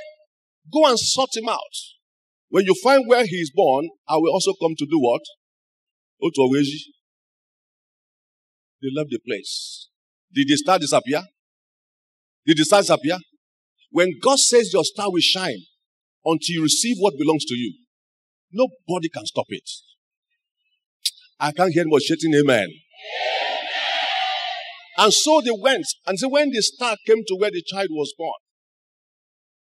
go 0.72 0.88
and 0.88 0.98
sort 0.98 1.36
him 1.36 1.50
out. 1.50 1.74
When 2.48 2.64
you 2.64 2.74
find 2.82 3.04
where 3.06 3.26
he 3.26 3.36
is 3.36 3.52
born, 3.54 3.90
I 4.08 4.16
will 4.16 4.32
also 4.32 4.54
come 4.58 4.74
to 4.78 4.86
do 4.86 4.98
what? 4.98 5.20
Otuaweji. 6.22 6.80
They 8.80 8.88
left 8.96 9.10
the 9.10 9.18
place. 9.18 9.90
Did 10.32 10.48
the 10.48 10.56
star 10.56 10.78
disappear? 10.78 11.22
Did 12.46 12.56
the 12.56 12.64
star 12.64 12.80
disappear? 12.80 13.18
When 13.90 14.18
God 14.22 14.38
says 14.38 14.72
your 14.72 14.84
star 14.84 15.12
will 15.12 15.20
shine 15.20 15.60
until 16.24 16.54
you 16.54 16.62
receive 16.62 16.96
what 17.00 17.18
belongs 17.18 17.44
to 17.44 17.54
you, 17.54 17.74
nobody 18.50 19.10
can 19.10 19.26
stop 19.26 19.46
it. 19.50 19.68
I 21.38 21.52
can't 21.52 21.74
hear 21.74 21.84
more 21.84 22.00
shouting 22.00 22.32
amen. 22.34 22.68
And 24.96 25.12
so 25.12 25.40
they 25.40 25.50
went. 25.50 25.86
And 26.06 26.18
so 26.18 26.28
when 26.28 26.50
the 26.50 26.62
star 26.62 26.96
came 27.06 27.24
to 27.26 27.36
where 27.36 27.50
the 27.50 27.62
child 27.62 27.88
was 27.90 28.14
born, 28.16 28.38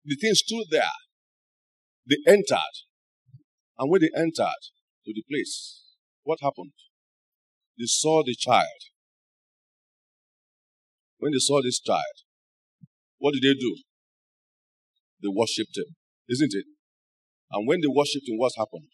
the 0.03 0.15
thing 0.15 0.33
stood 0.33 0.65
there. 0.71 0.83
They 2.09 2.17
entered. 2.27 2.75
And 3.77 3.89
when 3.91 4.01
they 4.01 4.09
entered 4.15 4.61
to 5.05 5.13
the 5.13 5.23
place, 5.29 5.83
what 6.23 6.39
happened? 6.41 6.73
They 7.77 7.85
saw 7.85 8.23
the 8.23 8.35
child. 8.35 8.81
When 11.19 11.31
they 11.31 11.39
saw 11.39 11.61
this 11.61 11.79
child, 11.79 12.25
what 13.19 13.33
did 13.33 13.43
they 13.43 13.53
do? 13.53 13.77
They 15.21 15.29
worshipped 15.29 15.77
him, 15.77 15.95
isn't 16.29 16.53
it? 16.53 16.65
And 17.51 17.67
when 17.67 17.81
they 17.81 17.87
worshipped 17.87 18.27
him, 18.27 18.37
what 18.37 18.53
happened? 18.57 18.89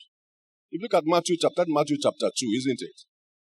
If 0.72 0.82
you 0.82 0.84
look 0.84 0.94
at 0.94 1.04
Matthew 1.06 1.38
chapter, 1.40 1.64
Matthew 1.68 1.96
chapter 2.02 2.28
2, 2.28 2.46
isn't 2.58 2.82
it? 2.82 3.07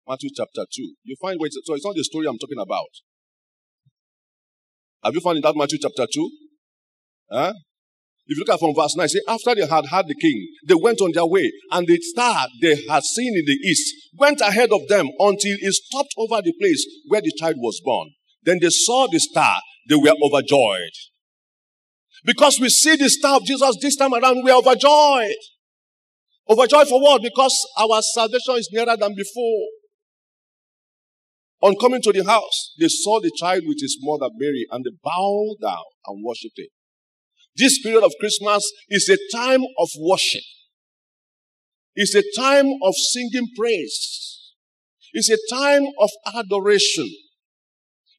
Matthew 0.07 0.29
chapter 0.35 0.65
2. 0.69 0.93
You 1.03 1.15
find 1.21 1.39
where 1.39 1.47
it's, 1.47 1.57
so 1.63 1.73
it's 1.73 1.85
not 1.85 1.95
the 1.95 2.03
story 2.03 2.27
I'm 2.27 2.37
talking 2.37 2.59
about. 2.59 2.89
Have 5.03 5.13
you 5.13 5.21
found 5.21 5.37
in 5.37 5.43
that 5.43 5.55
Matthew 5.55 5.79
chapter 5.81 6.05
2? 6.11 6.31
Huh? 7.31 7.53
If 8.25 8.37
you 8.37 8.43
look 8.45 8.53
at 8.53 8.59
from 8.59 8.73
verse 8.73 8.95
9, 8.95 9.07
say, 9.09 9.19
after 9.27 9.55
they 9.55 9.67
had 9.67 9.85
had 9.85 10.07
the 10.07 10.15
king, 10.15 10.47
they 10.65 10.75
went 10.75 11.01
on 11.01 11.11
their 11.13 11.25
way, 11.25 11.51
and 11.71 11.85
the 11.85 11.97
star 11.99 12.47
they 12.61 12.75
had 12.87 13.03
seen 13.03 13.35
in 13.35 13.43
the 13.45 13.59
east 13.67 13.93
went 14.17 14.39
ahead 14.39 14.71
of 14.71 14.87
them 14.87 15.07
until 15.19 15.57
it 15.59 15.73
stopped 15.73 16.13
over 16.17 16.41
the 16.41 16.53
place 16.59 16.85
where 17.07 17.21
the 17.21 17.33
child 17.37 17.55
was 17.57 17.81
born. 17.83 18.11
Then 18.43 18.59
they 18.61 18.69
saw 18.69 19.07
the 19.11 19.19
star, 19.19 19.57
they 19.89 19.95
were 19.95 20.15
overjoyed. 20.23 20.95
Because 22.23 22.59
we 22.61 22.69
see 22.69 22.95
the 22.95 23.09
star 23.09 23.37
of 23.37 23.45
Jesus 23.45 23.77
this 23.81 23.97
time 23.97 24.13
around, 24.13 24.41
we 24.43 24.51
are 24.51 24.59
overjoyed. 24.59 25.35
Overjoyed 26.49 26.87
for 26.87 27.01
what? 27.01 27.21
Because 27.21 27.55
our 27.77 28.01
salvation 28.01 28.55
is 28.55 28.69
nearer 28.71 28.95
than 28.95 29.13
before. 29.15 29.67
On 31.63 31.75
coming 31.79 32.01
to 32.01 32.11
the 32.11 32.25
house, 32.25 32.73
they 32.77 32.89
saw 32.89 33.21
the 33.21 33.31
child 33.37 33.63
with 33.65 33.77
his 33.79 33.97
mother 34.01 34.27
Mary 34.35 34.67
and 34.69 34.83
they 34.83 34.91
bowed 35.01 35.55
down 35.61 35.85
and 36.07 36.21
worshipped 36.21 36.59
him. 36.59 36.67
This 37.55 37.81
period 37.81 38.03
of 38.03 38.11
Christmas 38.19 38.69
is 38.89 39.07
a 39.07 39.17
time 39.33 39.61
of 39.79 39.87
worship. 39.97 40.43
It's 41.95 42.15
a 42.15 42.23
time 42.37 42.65
of 42.83 42.95
singing 42.95 43.47
praise. 43.57 44.51
It's 45.13 45.29
a 45.29 45.37
time 45.49 45.83
of 46.01 46.09
adoration. 46.35 47.09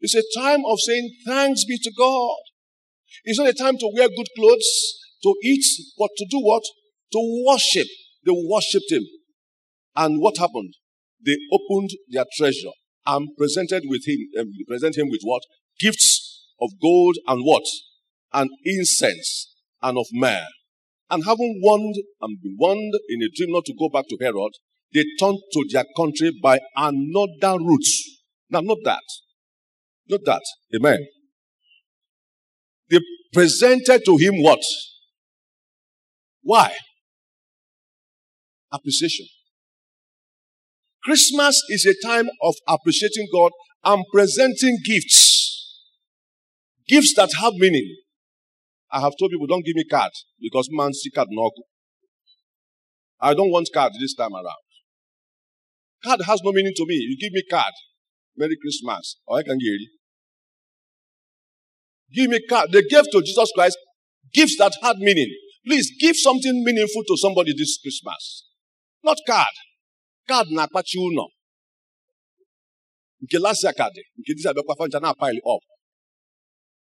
It's 0.00 0.14
a 0.14 0.22
time 0.34 0.60
of 0.64 0.80
saying 0.80 1.14
thanks 1.26 1.66
be 1.66 1.76
to 1.82 1.92
God. 1.98 2.38
It's 3.24 3.38
not 3.38 3.48
a 3.48 3.52
time 3.52 3.76
to 3.76 3.92
wear 3.94 4.08
good 4.08 4.28
clothes, 4.38 4.94
to 5.22 5.34
eat, 5.44 5.66
but 5.98 6.08
to 6.16 6.26
do 6.30 6.38
what? 6.38 6.62
To 7.12 7.44
worship. 7.46 7.88
They 8.24 8.32
worshipped 8.32 8.90
him. 8.90 9.02
And 9.94 10.22
what 10.22 10.38
happened? 10.38 10.72
They 11.22 11.36
opened 11.52 11.90
their 12.08 12.24
treasure 12.38 12.72
and 13.06 13.28
presented 13.36 13.84
with 13.86 14.06
him, 14.06 14.18
uh, 14.38 14.44
present 14.66 14.96
him 14.96 15.08
with 15.10 15.20
what? 15.22 15.42
Gifts 15.80 16.48
of 16.60 16.70
gold 16.80 17.16
and 17.26 17.42
what? 17.44 17.64
And 18.32 18.50
incense 18.64 19.54
and 19.82 19.98
of 19.98 20.06
myrrh. 20.12 20.46
And 21.10 21.24
having 21.24 21.60
warned 21.62 21.94
and 22.20 22.38
been 22.42 22.56
warned 22.58 22.94
in 23.08 23.22
a 23.22 23.28
dream 23.34 23.52
not 23.52 23.64
to 23.66 23.74
go 23.78 23.88
back 23.88 24.06
to 24.08 24.18
Herod, 24.20 24.52
they 24.92 25.04
turned 25.20 25.38
to 25.52 25.64
their 25.70 25.84
country 25.96 26.32
by 26.42 26.60
another 26.76 27.58
route. 27.58 27.86
Now, 28.50 28.60
not 28.60 28.78
that. 28.84 29.02
Not 30.08 30.20
that. 30.24 30.42
Amen. 30.74 30.98
They 32.90 33.00
presented 33.32 34.04
to 34.04 34.16
him 34.16 34.42
what? 34.42 34.60
Why? 36.42 36.74
Appreciation. 38.72 39.26
Christmas 41.04 41.62
is 41.68 41.84
a 41.86 41.94
time 42.06 42.28
of 42.42 42.54
appreciating 42.66 43.28
God 43.32 43.52
and 43.84 44.04
presenting 44.12 44.78
gifts. 44.84 45.82
Gifts 46.88 47.14
that 47.16 47.30
have 47.40 47.54
meaning. 47.54 47.96
I 48.90 49.00
have 49.00 49.12
told 49.18 49.30
people, 49.30 49.46
don't 49.46 49.64
give 49.64 49.76
me 49.76 49.84
card 49.84 50.12
because 50.40 50.68
man 50.70 50.94
see 50.94 51.10
card 51.10 51.28
no. 51.30 51.50
I 53.20 53.34
don't 53.34 53.50
want 53.50 53.68
card 53.72 53.92
this 54.00 54.14
time 54.14 54.34
around. 54.34 54.64
Card 56.02 56.20
has 56.22 56.40
no 56.42 56.52
meaning 56.52 56.72
to 56.76 56.86
me. 56.86 56.94
You 56.94 57.16
give 57.18 57.32
me 57.32 57.42
card. 57.50 57.72
Merry 58.36 58.56
Christmas. 58.60 59.16
Or 59.26 59.38
I 59.38 59.42
can 59.42 59.58
give 59.58 59.74
you. 59.74 59.88
Give 62.14 62.30
me 62.30 62.40
card. 62.48 62.70
They 62.72 62.82
gave 62.82 63.04
to 63.10 63.22
Jesus 63.22 63.50
Christ 63.54 63.78
gifts 64.32 64.56
that 64.58 64.72
had 64.82 64.98
meaning. 64.98 65.30
Please 65.66 65.90
give 65.98 66.16
something 66.16 66.62
meaningful 66.64 67.02
to 67.08 67.16
somebody 67.16 67.52
this 67.56 67.78
Christmas. 67.82 68.46
Not 69.02 69.18
card. 69.26 69.48
Card 70.28 70.48
na 70.56 70.62
akpachi 70.66 70.96
ụlọ. 71.06 71.24
Nke 73.22 73.36
year 73.44 73.74
card. 73.78 73.96
Nke 74.18 74.30
this 74.36 74.46
abịakwa 74.46 74.74
fancha 74.78 75.00
na 75.00 75.12
pile 75.14 75.40
up. 75.54 75.62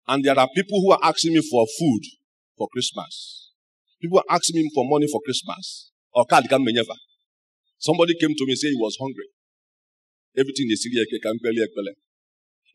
And 0.07 0.23
there 0.23 0.37
are 0.39 0.49
people 0.55 0.79
who 0.81 0.91
are 0.91 0.99
asking 1.09 1.33
me 1.33 1.41
for 1.51 1.65
food 1.77 2.03
for 2.57 2.67
Christmas. 2.73 3.13
People 4.01 4.19
are 4.19 4.35
asking 4.35 4.55
me 4.61 4.69
for 4.75 4.83
money 4.87 5.07
for 5.11 5.19
Christmas. 5.25 5.91
Or 6.13 6.25
card 6.25 6.45
can 6.49 6.63
never. 6.63 6.97
Somebody 7.77 8.13
came 8.19 8.33
to 8.37 8.45
me 8.45 8.55
said 8.55 8.69
he 8.69 8.77
was 8.79 8.95
hungry. 8.99 9.27
Everything 10.37 10.67
is 10.69 10.83
here, 10.83 11.05
can 11.23 11.37
belly 11.43 11.61
ekpele. 11.67 11.91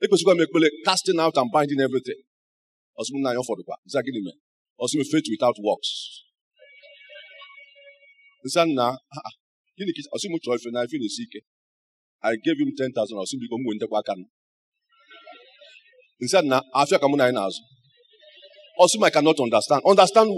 Ekwesịkwa 0.04 0.34
m 0.36 0.40
ekpele 0.44 0.68
casting 0.84 1.20
out 1.20 1.36
and 1.36 1.50
binding 1.52 1.80
everything. 1.80 2.20
Ọsị 3.00 3.10
m 3.14 3.22
na 3.22 3.32
ya 3.32 3.40
ụfọdụ 3.42 3.62
kwa. 3.68 3.76
Nsa 3.86 4.00
gịnị 4.04 4.20
mee? 4.26 4.36
Ọsị 4.82 4.94
m 4.98 5.04
faith 5.12 5.28
without 5.32 5.56
works. 5.66 5.90
Nsa 8.44 8.62
nna 8.66 8.86
gịnị 9.80 9.92
ka 9.96 10.00
ọ 10.14 10.16
sị 10.22 10.26
m 10.32 10.34
chọrọ 10.42 10.54
ife 10.58 10.68
na 10.74 10.80
ife 10.86 10.96
na-esi 11.00 11.22
ike. 11.26 11.40
I 12.30 12.32
gave 12.44 12.58
him 12.62 12.70
10,000 12.76 13.16
ọ 13.22 13.24
sị 13.28 13.34
m 13.36 13.40
biko 13.42 13.56
m 13.58 13.62
nwee 13.64 13.76
ndekwa 13.78 13.98
aka 14.02 14.12
m. 14.18 14.22
Nsa 16.24 16.38
nna 16.42 16.58
afịa 16.80 16.98
ka 17.02 17.06
mụ 17.10 17.16
na 17.18 17.24
anyị 17.26 17.36
na-azụ. 17.38 17.62
Ọsị 18.82 18.96
m 19.00 19.04
I 19.08 19.10
cannot 19.14 19.38
understand. 19.46 19.80
Understand? 19.90 20.28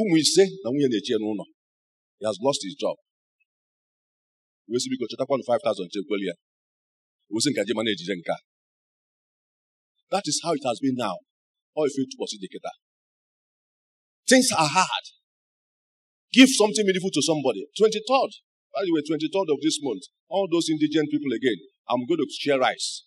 Ụmụ 0.00 0.14
ise 0.22 0.44
na 0.62 0.68
nwunye 0.70 0.88
na-echi 0.92 1.12
ya 1.14 1.18
n'ụlọ. 1.22 1.44
He 2.20 2.24
has 2.28 2.38
lost 2.44 2.60
his 2.66 2.74
job. 2.82 2.96
Wee 4.68 4.80
sị 4.82 4.88
biko 4.92 5.04
chetakwanụ 5.10 5.42
5,000 5.50 5.88
chekweli 5.92 6.26
ya. 6.30 6.34
Wee 7.32 7.42
sị 7.44 7.48
nke 7.50 7.60
je 7.66 7.72
mana 7.76 7.90
ejije 7.94 8.14
nke 8.20 8.32
a. 8.36 8.38
That 10.12 10.24
is 10.30 10.36
how 10.44 10.52
it 10.58 10.64
has 10.70 10.78
been 10.84 10.96
now. 11.06 11.16
Or 11.76 11.82
if 11.90 11.94
it 12.04 12.12
was 12.20 12.30
indicator. 12.36 12.74
Things 14.30 14.48
are 14.62 14.70
hard. 14.78 15.04
Give 16.32 16.48
something 16.48 16.86
meaningful 16.86 17.10
to 17.10 17.22
somebody. 17.22 17.66
23rd. 17.78 18.30
By 18.70 18.86
the 18.86 18.92
way, 18.94 19.02
23rd 19.02 19.50
of 19.50 19.58
this 19.62 19.78
month, 19.82 20.02
all 20.28 20.46
those 20.50 20.70
indigent 20.70 21.10
people 21.10 21.32
again, 21.34 21.58
I'm 21.88 22.06
going 22.06 22.18
to 22.22 22.26
share 22.30 22.58
rice. 22.58 23.04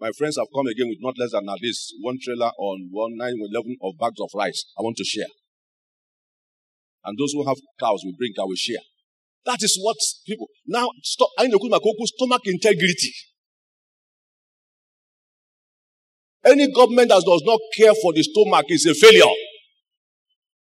My 0.00 0.10
friends 0.16 0.36
have 0.38 0.48
come 0.54 0.66
again 0.66 0.88
with 0.88 0.98
not 1.00 1.14
less 1.18 1.32
than 1.32 1.48
at 1.48 1.60
least 1.60 1.94
one 2.00 2.16
trailer 2.22 2.50
on 2.58 2.88
one 2.90 3.16
nine 3.16 3.36
eleven 3.38 3.76
of 3.82 3.94
bags 3.98 4.18
of 4.20 4.30
rice. 4.34 4.64
I 4.78 4.82
want 4.82 4.96
to 4.96 5.04
share. 5.04 5.28
And 7.04 7.18
those 7.18 7.32
who 7.32 7.46
have 7.46 7.56
cows 7.78 8.00
will 8.04 8.16
bring, 8.18 8.32
I 8.38 8.42
will 8.42 8.56
share. 8.56 8.82
That 9.44 9.62
is 9.62 9.78
what 9.80 9.96
people 10.26 10.48
now 10.66 10.88
stop. 11.02 11.28
I 11.38 11.46
know 11.46 11.58
my 11.62 11.78
stomach 12.06 12.42
integrity. 12.46 13.12
Any 16.44 16.72
government 16.72 17.08
that 17.08 17.22
does 17.24 17.42
not 17.44 17.60
care 17.76 17.94
for 18.02 18.12
the 18.12 18.22
stomach 18.22 18.66
is 18.68 18.86
a 18.86 18.94
failure. 18.94 19.32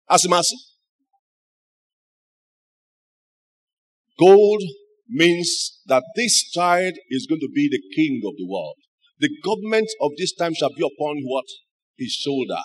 As 0.09 0.25
Asimasi. 0.25 0.68
Gold 4.19 4.63
means 5.09 5.81
that 5.87 6.03
this 6.17 6.51
child 6.51 6.95
is 7.11 7.27
going 7.27 7.41
to 7.41 7.49
be 7.55 7.69
the 7.71 7.83
king 7.95 8.21
of 8.27 8.35
the 8.37 8.47
world. 8.47 8.77
The 9.21 9.31
government 9.45 9.89
of 10.01 10.13
this 10.19 10.35
time 10.35 10.55
shall 10.55 10.71
be 10.71 10.87
upon 10.87 11.23
what? 11.25 11.45
His 11.97 12.13
shoulder. 12.13 12.63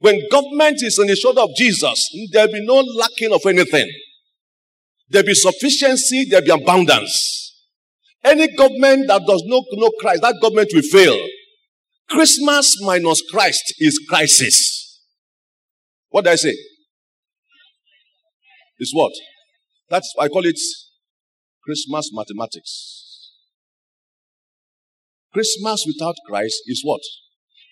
When 0.00 0.20
government 0.30 0.82
is 0.82 0.98
on 0.98 1.06
the 1.06 1.16
shoulder 1.16 1.42
of 1.42 1.50
Jesus, 1.56 2.10
there'll 2.32 2.52
be 2.52 2.64
no 2.64 2.80
lacking 2.80 3.32
of 3.32 3.46
anything. 3.46 3.88
There'll 5.08 5.26
be 5.26 5.34
sufficiency, 5.34 6.26
there'll 6.28 6.44
be 6.44 6.62
abundance. 6.62 7.54
Any 8.24 8.48
government 8.54 9.06
that 9.06 9.22
does 9.26 9.42
not 9.46 9.64
know 9.72 9.90
Christ, 10.00 10.22
that 10.22 10.38
government 10.42 10.70
will 10.74 10.82
fail. 10.82 11.16
Christmas 12.08 12.76
minus 12.82 13.22
Christ 13.30 13.74
is 13.78 14.04
crisis. 14.08 15.00
What 16.08 16.24
did 16.24 16.32
I 16.32 16.36
say? 16.36 16.54
Is 18.78 18.92
what? 18.92 19.12
That's 19.88 20.12
why 20.14 20.24
I 20.24 20.28
call 20.28 20.44
it 20.46 20.58
Christmas 21.64 22.10
mathematics. 22.12 23.32
Christmas 25.32 25.84
without 25.86 26.14
Christ 26.26 26.62
is 26.66 26.80
what? 26.82 27.02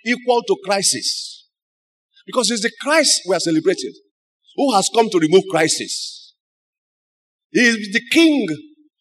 Equal 0.05 0.43
to 0.43 0.57
crisis. 0.65 1.49
Because 2.27 2.51
it's 2.51 2.63
the 2.63 2.73
Christ 2.81 3.23
we 3.29 3.35
are 3.35 3.41
celebrating 3.41 3.93
who 4.57 4.73
has 4.75 4.91
come 4.95 5.09
to 5.11 5.19
remove 5.19 5.45
crisis. 5.51 6.35
He 7.51 7.61
is 7.61 7.93
the 7.93 8.03
king. 8.11 8.47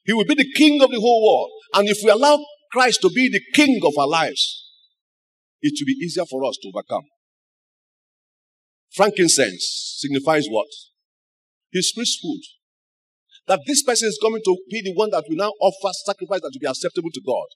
He 0.04 0.14
will 0.14 0.26
be 0.26 0.36
the 0.36 0.52
king 0.54 0.82
of 0.82 0.92
the 0.92 1.00
whole 1.00 1.26
world. 1.26 1.52
And 1.74 1.90
if 1.90 1.98
we 2.04 2.10
allow 2.10 2.40
Christ 2.72 3.02
to 3.02 3.10
be 3.10 3.30
the 3.30 3.42
king 3.54 3.80
of 3.84 3.94
our 3.98 4.08
lives, 4.08 4.64
it 5.62 5.74
will 5.80 5.88
be 5.88 6.06
easier 6.06 6.26
for 6.26 6.46
us 6.46 6.58
to 6.62 6.70
overcome. 6.70 7.06
Frankincense 8.94 9.98
signifies 10.00 10.48
what? 10.48 10.68
His 11.72 11.92
priesthood. 11.96 12.42
That 13.48 13.60
this 13.68 13.84
person 13.84 14.08
is 14.08 14.20
coming 14.22 14.42
to 14.44 14.58
be 14.70 14.82
the 14.84 14.94
one 14.94 15.10
that 15.12 15.26
will 15.28 15.38
now 15.38 15.52
offer 15.60 15.92
sacrifice 16.06 16.42
that 16.42 16.52
will 16.54 16.64
be 16.64 16.70
acceptable 16.70 17.12
to 17.14 17.22
God. 17.26 17.48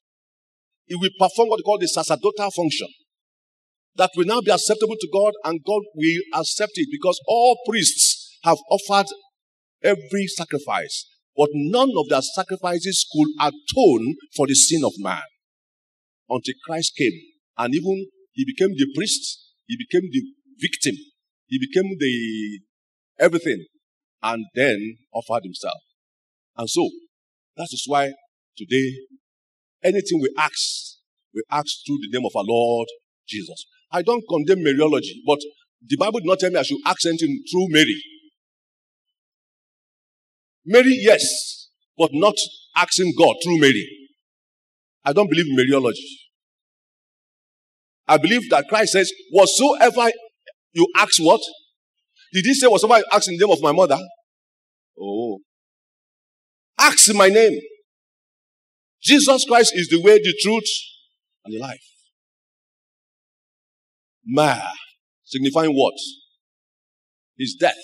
He 0.86 0.96
will 0.96 1.10
perform 1.20 1.50
what 1.50 1.60
we 1.60 1.64
call 1.64 1.80
the 1.80 1.88
sacerdotal 1.88 2.52
function. 2.52 2.88
That 3.96 4.12
will 4.16 4.26
now 4.26 4.42
be 4.42 4.52
acceptable 4.52 4.96
to 5.00 5.10
God 5.12 5.34
and 5.44 5.64
God 5.66 5.82
will 5.96 6.22
accept 6.36 6.74
it 6.76 6.88
because 6.92 7.20
all 7.28 7.58
priests 7.68 8.38
have 8.44 8.58
offered 8.70 9.08
every 9.84 10.28
sacrifice. 10.28 11.08
But 11.36 11.50
none 11.54 11.92
of 11.98 12.10
their 12.10 12.22
sacrifices 12.22 13.06
could 13.12 13.30
atone 13.40 14.16
for 14.36 14.48
the 14.48 14.56
sin 14.56 14.84
of 14.84 14.94
man 14.98 15.24
until 16.30 16.54
Christ 16.66 16.94
came 16.98 17.14
and 17.58 17.74
even 17.74 18.08
he 18.34 18.46
became 18.46 18.76
the 18.76 18.88
priest, 18.96 19.54
he 19.66 19.78
became 19.78 20.10
the 20.12 20.22
victim, 20.60 20.96
he 21.48 21.60
became 21.60 21.96
the 21.98 22.60
everything, 23.20 23.66
and 24.24 24.46
then 24.56 24.98
offered 25.14 25.44
himself. 25.44 25.80
And 26.58 26.70
so, 26.70 26.90
that 27.56 27.68
is 27.72 27.84
why 27.88 28.14
today, 28.58 28.92
anything 29.84 30.20
we 30.22 30.34
ask, 30.38 30.98
we 31.34 31.44
ask 31.52 31.68
through 31.86 31.98
the 32.02 32.18
name 32.18 32.26
of 32.26 32.36
our 32.36 32.46
Lord 32.46 32.88
Jesus. 33.28 33.66
I 33.92 34.02
don't 34.02 34.24
condemn 34.28 34.60
Mariology, 34.60 35.22
but 35.26 35.40
the 35.86 35.98
Bible 35.98 36.20
did 36.20 36.28
not 36.28 36.40
tell 36.40 36.50
me 36.50 36.58
I 36.58 36.64
should 36.64 36.80
ask 36.86 37.06
anything 37.06 37.44
through 37.52 37.68
Mary. 37.70 38.02
Mary, 40.66 40.98
yes, 41.00 41.70
but 41.98 42.10
not 42.14 42.36
asking 42.76 43.14
God 43.18 43.36
through 43.44 43.60
Mary. 43.60 43.88
I 45.06 45.14
don't 45.14 45.30
believe 45.30 45.46
in 45.48 45.56
Mariology. 45.56 46.04
I 48.08 48.18
believe 48.18 48.50
that 48.50 48.68
Christ 48.68 48.94
says, 48.94 49.12
whatsoever 49.32 50.10
you 50.74 50.88
ask 50.96 51.18
what? 51.20 51.42
Did 52.34 52.46
he 52.46 52.54
say 52.54 52.68
whatsoever 52.68 53.00
you 53.00 53.06
ask 53.12 53.28
in 53.28 53.38
the 53.38 53.46
name 53.46 53.54
of 53.54 53.62
my 53.62 53.72
mother? 53.72 53.98
Oh. 55.00 55.40
Ask 56.78 57.10
in 57.10 57.18
my 57.18 57.30
name. 57.30 57.60
Jesus 59.02 59.46
Christ 59.46 59.74
is 59.76 59.88
the 59.90 60.02
way, 60.02 60.18
the 60.18 60.34
truth, 60.42 60.68
and 61.46 61.56
the 61.56 61.60
life. 61.60 61.84
Myrrh, 64.26 64.62
signifying 65.24 65.74
what? 65.74 65.94
His 67.38 67.56
death. 67.60 67.76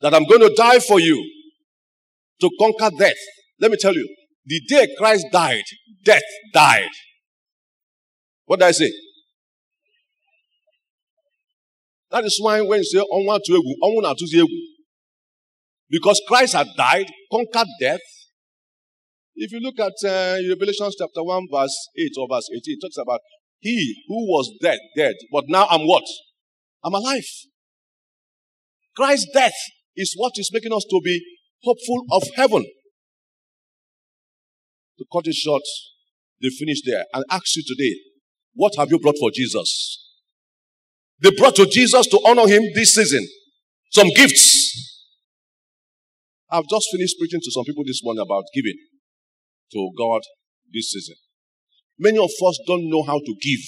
That 0.00 0.14
I'm 0.14 0.24
going 0.24 0.40
to 0.40 0.54
die 0.56 0.80
for 0.80 0.98
you 0.98 1.22
to 2.40 2.50
conquer 2.58 2.96
death. 2.96 3.16
Let 3.60 3.70
me 3.70 3.76
tell 3.76 3.94
you, 3.94 4.08
the 4.46 4.60
day 4.66 4.88
Christ 4.98 5.26
died, 5.30 5.62
death 6.04 6.22
died. 6.52 6.88
What 8.46 8.60
did 8.60 8.66
I 8.66 8.72
say? 8.72 8.90
That 12.10 12.24
is 12.24 12.38
why 12.40 12.60
when 12.60 12.80
you 12.80 12.84
say 12.84 12.98
egu, 12.98 13.04
onwa 13.12 13.38
to 14.16 14.24
egu. 14.24 14.46
Because 15.88 16.20
Christ 16.26 16.54
had 16.54 16.68
died, 16.76 17.10
conquered 17.32 17.68
death. 17.80 18.00
If 19.34 19.52
you 19.52 19.60
look 19.60 19.78
at 19.78 19.92
uh, 20.04 20.36
Revelation 20.48 20.90
chapter 20.96 21.22
1, 21.22 21.46
verse 21.50 21.88
8 21.98 22.10
or 22.18 22.28
verse 22.30 22.48
18, 22.54 22.62
it 22.66 22.80
talks 22.80 22.96
about 22.98 23.20
he 23.60 24.04
who 24.08 24.26
was 24.26 24.50
dead, 24.60 24.78
dead, 24.96 25.14
but 25.32 25.44
now 25.48 25.66
I'm 25.70 25.86
what? 25.86 26.04
I'm 26.84 26.94
alive. 26.94 27.24
Christ's 28.96 29.30
death 29.32 29.54
is 29.96 30.14
what 30.16 30.32
is 30.36 30.50
making 30.52 30.72
us 30.72 30.84
to 30.88 31.00
be 31.02 31.20
hopeful 31.62 32.04
of 32.12 32.22
heaven. 32.34 32.64
To 34.98 35.04
cut 35.12 35.26
it 35.26 35.34
short, 35.34 35.62
they 36.42 36.48
finish 36.48 36.82
there 36.84 37.04
and 37.14 37.24
ask 37.30 37.56
you 37.56 37.62
today, 37.66 37.96
what 38.54 38.72
have 38.76 38.90
you 38.90 38.98
brought 38.98 39.18
for 39.18 39.30
Jesus? 39.30 40.09
They 41.22 41.30
brought 41.36 41.56
to 41.56 41.66
Jesus 41.66 42.06
to 42.08 42.20
honor 42.26 42.46
him 42.46 42.62
this 42.74 42.94
season 42.94 43.26
some 43.90 44.08
gifts. 44.14 45.06
I've 46.50 46.68
just 46.68 46.88
finished 46.92 47.16
preaching 47.18 47.40
to 47.42 47.50
some 47.50 47.64
people 47.64 47.84
this 47.86 48.00
morning 48.02 48.22
about 48.22 48.44
giving 48.54 48.76
to 49.72 49.90
God 49.96 50.22
this 50.72 50.90
season. 50.90 51.16
Many 51.98 52.18
of 52.18 52.30
us 52.30 52.58
don't 52.66 52.88
know 52.88 53.02
how 53.02 53.18
to 53.18 53.34
give. 53.40 53.60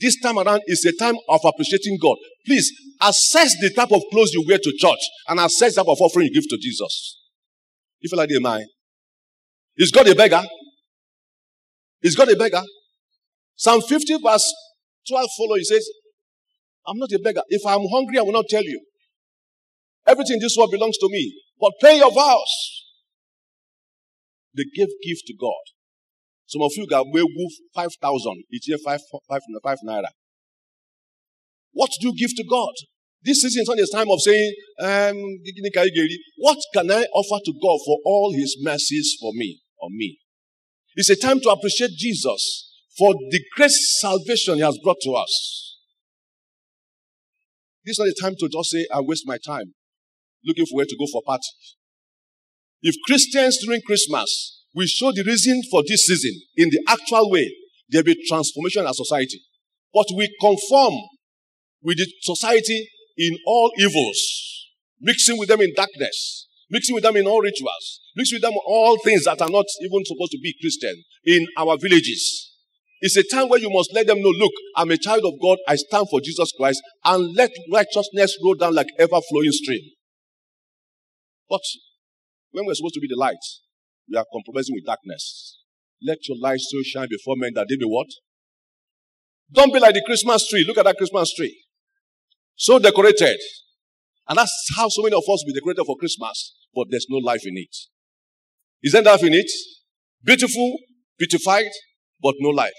This 0.00 0.18
time 0.20 0.38
around 0.38 0.62
is 0.66 0.84
a 0.86 0.92
time 0.96 1.16
of 1.28 1.40
appreciating 1.44 1.98
God. 2.00 2.16
Please 2.46 2.72
assess 3.02 3.58
the 3.60 3.70
type 3.70 3.92
of 3.92 4.02
clothes 4.10 4.32
you 4.32 4.44
wear 4.46 4.58
to 4.58 4.72
church 4.78 5.00
and 5.28 5.40
assess 5.40 5.74
the 5.74 5.82
type 5.82 5.90
of 5.90 5.98
offering 6.00 6.28
you 6.28 6.40
give 6.40 6.48
to 6.48 6.58
Jesus. 6.60 7.18
You 8.00 8.16
like 8.16 8.30
the 8.30 8.40
mind, 8.40 8.66
is 9.76 9.90
God 9.90 10.08
a 10.08 10.14
beggar? 10.14 10.42
Is 12.02 12.16
God 12.16 12.30
a 12.30 12.36
beggar? 12.36 12.62
Psalm 13.56 13.82
50 13.82 14.22
verse 14.22 14.54
12 15.06 15.28
follow. 15.36 15.56
He 15.56 15.64
says, 15.64 15.86
I'm 16.90 16.98
not 16.98 17.12
a 17.12 17.20
beggar. 17.20 17.42
If 17.48 17.64
I'm 17.64 17.86
hungry, 17.86 18.18
I 18.18 18.22
will 18.22 18.32
not 18.32 18.46
tell 18.48 18.64
you. 18.64 18.80
Everything 20.06 20.34
in 20.34 20.40
this 20.40 20.56
world 20.58 20.72
belongs 20.72 20.98
to 20.98 21.08
me. 21.08 21.40
But 21.60 21.72
pay 21.80 21.98
your 21.98 22.10
vows. 22.12 22.82
They 24.56 24.64
gave 24.74 24.88
gift 25.06 25.22
to 25.28 25.34
God. 25.40 25.62
Some 26.46 26.62
of 26.62 26.72
you 26.74 26.88
got 26.88 27.06
way 27.06 27.22
wolf 27.22 27.52
5,000. 27.76 28.42
Each 28.52 28.68
year, 28.68 28.78
five, 28.84 29.00
five, 29.28 29.40
five 29.62 29.78
naira. 29.86 30.08
What 31.72 31.90
do 32.00 32.08
you 32.08 32.14
give 32.18 32.34
to 32.36 32.44
God? 32.50 32.72
This 33.22 33.42
season 33.42 33.62
is 33.62 33.68
not 33.68 33.78
a 33.78 34.04
time 34.04 34.10
of 34.10 34.20
saying, 34.20 34.52
um, 34.80 35.16
what 36.38 36.58
can 36.74 36.90
I 36.90 37.04
offer 37.14 37.40
to 37.44 37.52
God 37.52 37.78
for 37.86 37.98
all 38.04 38.32
his 38.32 38.56
mercies 38.60 39.16
for 39.20 39.30
me 39.34 39.60
or 39.78 39.90
me? 39.90 40.18
It's 40.96 41.10
a 41.10 41.16
time 41.16 41.38
to 41.40 41.50
appreciate 41.50 41.90
Jesus 41.96 42.72
for 42.98 43.12
the 43.12 43.40
great 43.54 43.70
salvation 43.70 44.56
he 44.56 44.62
has 44.62 44.78
brought 44.82 45.00
to 45.02 45.12
us. 45.12 45.69
This 47.84 47.98
is 47.98 47.98
not 47.98 48.08
a 48.08 48.30
time 48.30 48.36
to 48.38 48.48
just 48.48 48.70
say, 48.70 48.86
I 48.92 49.00
waste 49.00 49.26
my 49.26 49.38
time 49.38 49.74
looking 50.44 50.66
for 50.66 50.76
where 50.76 50.86
to 50.86 50.96
go 50.98 51.06
for 51.12 51.22
party. 51.24 51.48
If 52.82 52.94
Christians 53.06 53.58
during 53.64 53.82
Christmas 53.82 54.60
we 54.74 54.86
show 54.86 55.12
the 55.12 55.24
reason 55.24 55.60
for 55.70 55.82
this 55.86 56.06
season 56.06 56.40
in 56.56 56.68
the 56.70 56.80
actual 56.88 57.30
way, 57.30 57.50
there'll 57.88 58.04
be 58.04 58.16
transformation 58.28 58.82
in 58.82 58.86
our 58.86 58.94
society. 58.94 59.40
But 59.92 60.06
we 60.16 60.30
conform 60.40 60.94
with 61.82 61.98
the 61.98 62.06
society 62.22 62.88
in 63.16 63.36
all 63.46 63.72
evils, 63.78 64.68
mixing 65.00 65.38
with 65.38 65.48
them 65.48 65.60
in 65.60 65.74
darkness, 65.74 66.46
mixing 66.70 66.94
with 66.94 67.02
them 67.02 67.16
in 67.16 67.26
all 67.26 67.40
rituals, 67.40 68.00
mixing 68.14 68.36
with 68.36 68.42
them 68.42 68.54
all 68.66 68.96
things 69.04 69.24
that 69.24 69.42
are 69.42 69.50
not 69.50 69.66
even 69.82 70.04
supposed 70.04 70.32
to 70.32 70.38
be 70.40 70.54
Christian 70.60 71.02
in 71.24 71.46
our 71.56 71.76
villages. 71.76 72.49
It's 73.00 73.16
a 73.16 73.22
time 73.22 73.48
where 73.48 73.58
you 73.58 73.70
must 73.70 73.94
let 73.94 74.06
them 74.06 74.20
know, 74.20 74.28
look, 74.28 74.52
I'm 74.76 74.90
a 74.90 74.98
child 74.98 75.24
of 75.24 75.32
God. 75.40 75.58
I 75.66 75.76
stand 75.76 76.08
for 76.10 76.20
Jesus 76.20 76.52
Christ 76.56 76.82
and 77.04 77.34
let 77.34 77.50
righteousness 77.72 78.36
roll 78.44 78.54
down 78.54 78.74
like 78.74 78.88
ever 78.98 79.20
flowing 79.28 79.52
stream. 79.52 79.80
But 81.48 81.62
when 82.50 82.66
we're 82.66 82.74
supposed 82.74 82.94
to 82.94 83.00
be 83.00 83.08
the 83.08 83.16
light, 83.18 83.42
we 84.08 84.18
are 84.18 84.26
compromising 84.32 84.74
with 84.74 84.84
darkness. 84.84 85.58
Let 86.02 86.18
your 86.28 86.38
light 86.40 86.60
so 86.60 86.78
shine 86.84 87.08
before 87.08 87.36
men 87.36 87.52
that 87.54 87.66
they 87.68 87.76
be 87.76 87.86
what? 87.86 88.08
Don't 89.52 89.72
be 89.72 89.80
like 89.80 89.94
the 89.94 90.02
Christmas 90.04 90.46
tree. 90.48 90.64
Look 90.66 90.78
at 90.78 90.84
that 90.84 90.96
Christmas 90.96 91.32
tree. 91.34 91.64
So 92.54 92.78
decorated. 92.78 93.38
And 94.28 94.38
that's 94.38 94.52
how 94.76 94.88
so 94.88 95.02
many 95.02 95.16
of 95.16 95.24
us 95.32 95.42
be 95.46 95.52
decorated 95.52 95.84
for 95.84 95.96
Christmas, 95.96 96.54
but 96.74 96.86
there's 96.90 97.06
no 97.08 97.18
life 97.18 97.42
in 97.44 97.56
it. 97.56 97.74
Isn't 98.82 99.04
life 99.04 99.24
in 99.24 99.34
it? 99.34 99.50
Beautiful, 100.22 100.76
beautified, 101.18 101.70
but 102.22 102.34
no 102.38 102.50
life. 102.50 102.72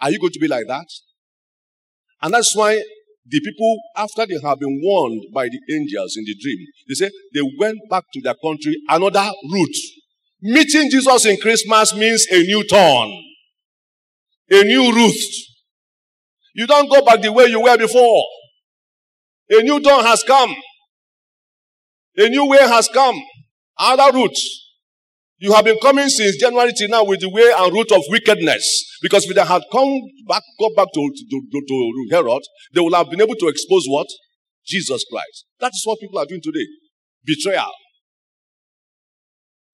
Are 0.00 0.10
you 0.10 0.18
going 0.18 0.32
to 0.32 0.40
be 0.40 0.48
like 0.48 0.66
that? 0.68 0.86
And 2.22 2.34
that's 2.34 2.54
why 2.54 2.82
the 3.28 3.40
people, 3.40 3.76
after 3.96 4.26
they 4.26 4.38
have 4.42 4.58
been 4.58 4.80
warned 4.82 5.22
by 5.34 5.48
the 5.48 5.74
angels 5.74 6.14
in 6.16 6.24
the 6.24 6.34
dream, 6.40 6.58
they 6.88 6.94
say 6.94 7.10
they 7.34 7.40
went 7.58 7.78
back 7.90 8.04
to 8.12 8.20
their 8.22 8.34
country 8.34 8.76
another 8.88 9.30
route. 9.50 9.76
Meeting 10.42 10.90
Jesus 10.90 11.26
in 11.26 11.36
Christmas 11.38 11.94
means 11.94 12.26
a 12.30 12.42
new 12.42 12.62
turn, 12.64 13.10
a 14.50 14.64
new 14.64 14.94
route. 14.94 15.24
You 16.54 16.66
don't 16.66 16.90
go 16.90 17.04
back 17.04 17.20
the 17.20 17.32
way 17.32 17.46
you 17.46 17.62
were 17.62 17.76
before. 17.76 18.24
A 19.50 19.62
new 19.62 19.80
dawn 19.80 20.04
has 20.04 20.22
come. 20.22 20.54
A 22.16 22.28
new 22.28 22.46
way 22.46 22.58
has 22.58 22.88
come. 22.88 23.20
Other 23.78 24.16
routes. 24.16 24.65
You 25.38 25.52
have 25.52 25.64
been 25.64 25.78
coming 25.82 26.08
since 26.08 26.36
January 26.36 26.72
till 26.72 26.88
now 26.88 27.04
with 27.04 27.20
the 27.20 27.28
way 27.28 27.52
and 27.56 27.72
route 27.72 27.92
of 27.92 28.02
wickedness. 28.08 28.98
Because 29.02 29.26
if 29.26 29.34
they 29.34 29.44
had 29.44 29.62
come 29.70 30.00
back, 30.26 30.42
go 30.58 30.70
back 30.74 30.88
to, 30.94 31.00
to, 31.30 31.42
to, 31.52 31.62
to 31.68 32.06
Herod, 32.10 32.42
they 32.72 32.80
would 32.80 32.94
have 32.94 33.10
been 33.10 33.20
able 33.20 33.34
to 33.34 33.48
expose 33.48 33.84
what? 33.86 34.06
Jesus 34.64 35.04
Christ. 35.10 35.46
That 35.60 35.72
is 35.74 35.82
what 35.84 36.00
people 36.00 36.18
are 36.18 36.26
doing 36.26 36.40
today. 36.42 36.66
Betrayal. 37.24 37.72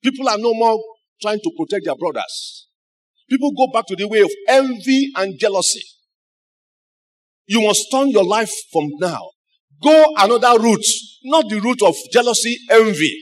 People 0.03 0.29
are 0.29 0.39
no 0.39 0.53
more 0.53 0.83
trying 1.21 1.39
to 1.39 1.51
protect 1.57 1.85
their 1.85 1.95
brothers. 1.95 2.67
People 3.31 3.53
go 3.57 3.69
back 3.73 3.87
to 3.87 3.97
the 3.97 4.09
way 4.09 4.21
of 4.21 4.31
envy 4.49 5.13
and 5.17 5.39
jealousy. 5.39 5.83
You 7.47 7.63
must 7.63 7.87
turn 7.91 8.11
your 8.11 8.25
life 8.25 8.53
from 8.73 8.89
now. 8.99 9.31
Go 9.83 10.13
another 10.19 10.61
route, 10.61 10.85
not 11.25 11.49
the 11.49 11.61
route 11.61 11.83
of 11.83 11.95
jealousy, 12.13 12.59
envy, 12.71 13.17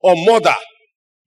or 0.00 0.14
murder, 0.26 0.54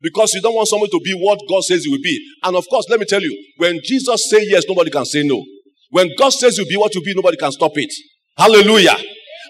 because 0.02 0.34
you 0.34 0.42
don't 0.42 0.56
want 0.56 0.68
someone 0.68 0.90
to 0.90 1.00
be 1.04 1.14
what 1.14 1.40
God 1.50 1.64
says 1.64 1.86
you 1.86 1.92
will 1.92 2.02
be. 2.04 2.20
And 2.44 2.56
of 2.56 2.66
course, 2.70 2.86
let 2.90 3.00
me 3.00 3.06
tell 3.06 3.22
you, 3.22 3.36
when 3.58 3.80
Jesus 3.84 4.30
says 4.30 4.46
yes, 4.48 4.66
nobody 4.68 4.92
can 4.92 5.06
say 5.06 5.24
no. 5.24 5.44
When 5.90 6.10
God 6.18 6.30
says 6.30 6.58
you'll 6.58 6.68
be 6.68 6.78
what 6.78 6.94
you 6.94 7.02
will 7.02 7.06
be, 7.06 7.16
nobody 7.16 7.38
can 7.38 7.52
stop 7.52 7.72
it. 7.76 7.92
Hallelujah. 8.38 8.96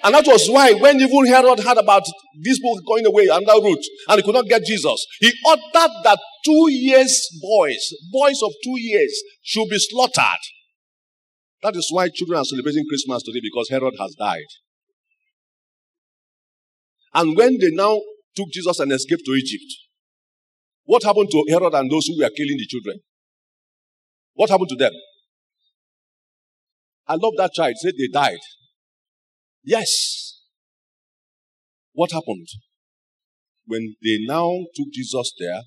And 0.03 0.13
that 0.13 0.27
was 0.27 0.47
why 0.49 0.73
when 0.73 0.99
even 1.01 1.25
Herod 1.25 1.59
heard 1.59 1.77
about 1.77 2.03
this 2.41 2.59
people 2.59 2.79
going 2.87 3.05
away 3.05 3.27
another 3.27 3.61
route 3.61 3.83
and 4.07 4.17
he 4.17 4.23
could 4.23 4.35
not 4.35 4.45
get 4.45 4.63
Jesus, 4.63 5.05
he 5.19 5.31
ordered 5.45 5.91
that 6.03 6.19
two 6.45 6.67
years 6.71 7.27
boys, 7.41 7.93
boys 8.11 8.41
of 8.43 8.51
two 8.63 8.79
years, 8.79 9.21
should 9.41 9.67
be 9.69 9.77
slaughtered. 9.79 10.41
That 11.63 11.75
is 11.75 11.89
why 11.91 12.09
children 12.13 12.39
are 12.39 12.45
celebrating 12.45 12.85
Christmas 12.87 13.23
today 13.23 13.41
because 13.41 13.69
Herod 13.69 13.95
has 13.99 14.15
died. 14.17 14.45
And 17.13 17.35
when 17.35 17.57
they 17.59 17.71
now 17.71 17.99
took 18.35 18.49
Jesus 18.51 18.79
and 18.79 18.91
escaped 18.91 19.23
to 19.25 19.31
Egypt, 19.31 19.73
what 20.87 21.03
happened 21.03 21.29
to 21.31 21.43
Herod 21.49 21.73
and 21.73 21.91
those 21.91 22.07
who 22.07 22.17
were 22.17 22.29
killing 22.29 22.57
the 22.57 22.65
children? 22.65 22.99
What 24.33 24.49
happened 24.49 24.69
to 24.69 24.75
them? 24.77 24.93
I 27.05 27.15
love 27.15 27.33
that 27.37 27.51
child. 27.53 27.73
Said 27.75 27.93
they 27.97 28.07
died. 28.07 28.39
Yes. 29.65 30.39
What 31.91 32.11
happened? 32.11 32.47
When 33.65 33.95
they 34.01 34.19
now 34.25 34.49
took 34.75 34.87
Jesus 34.93 35.33
there, 35.37 35.61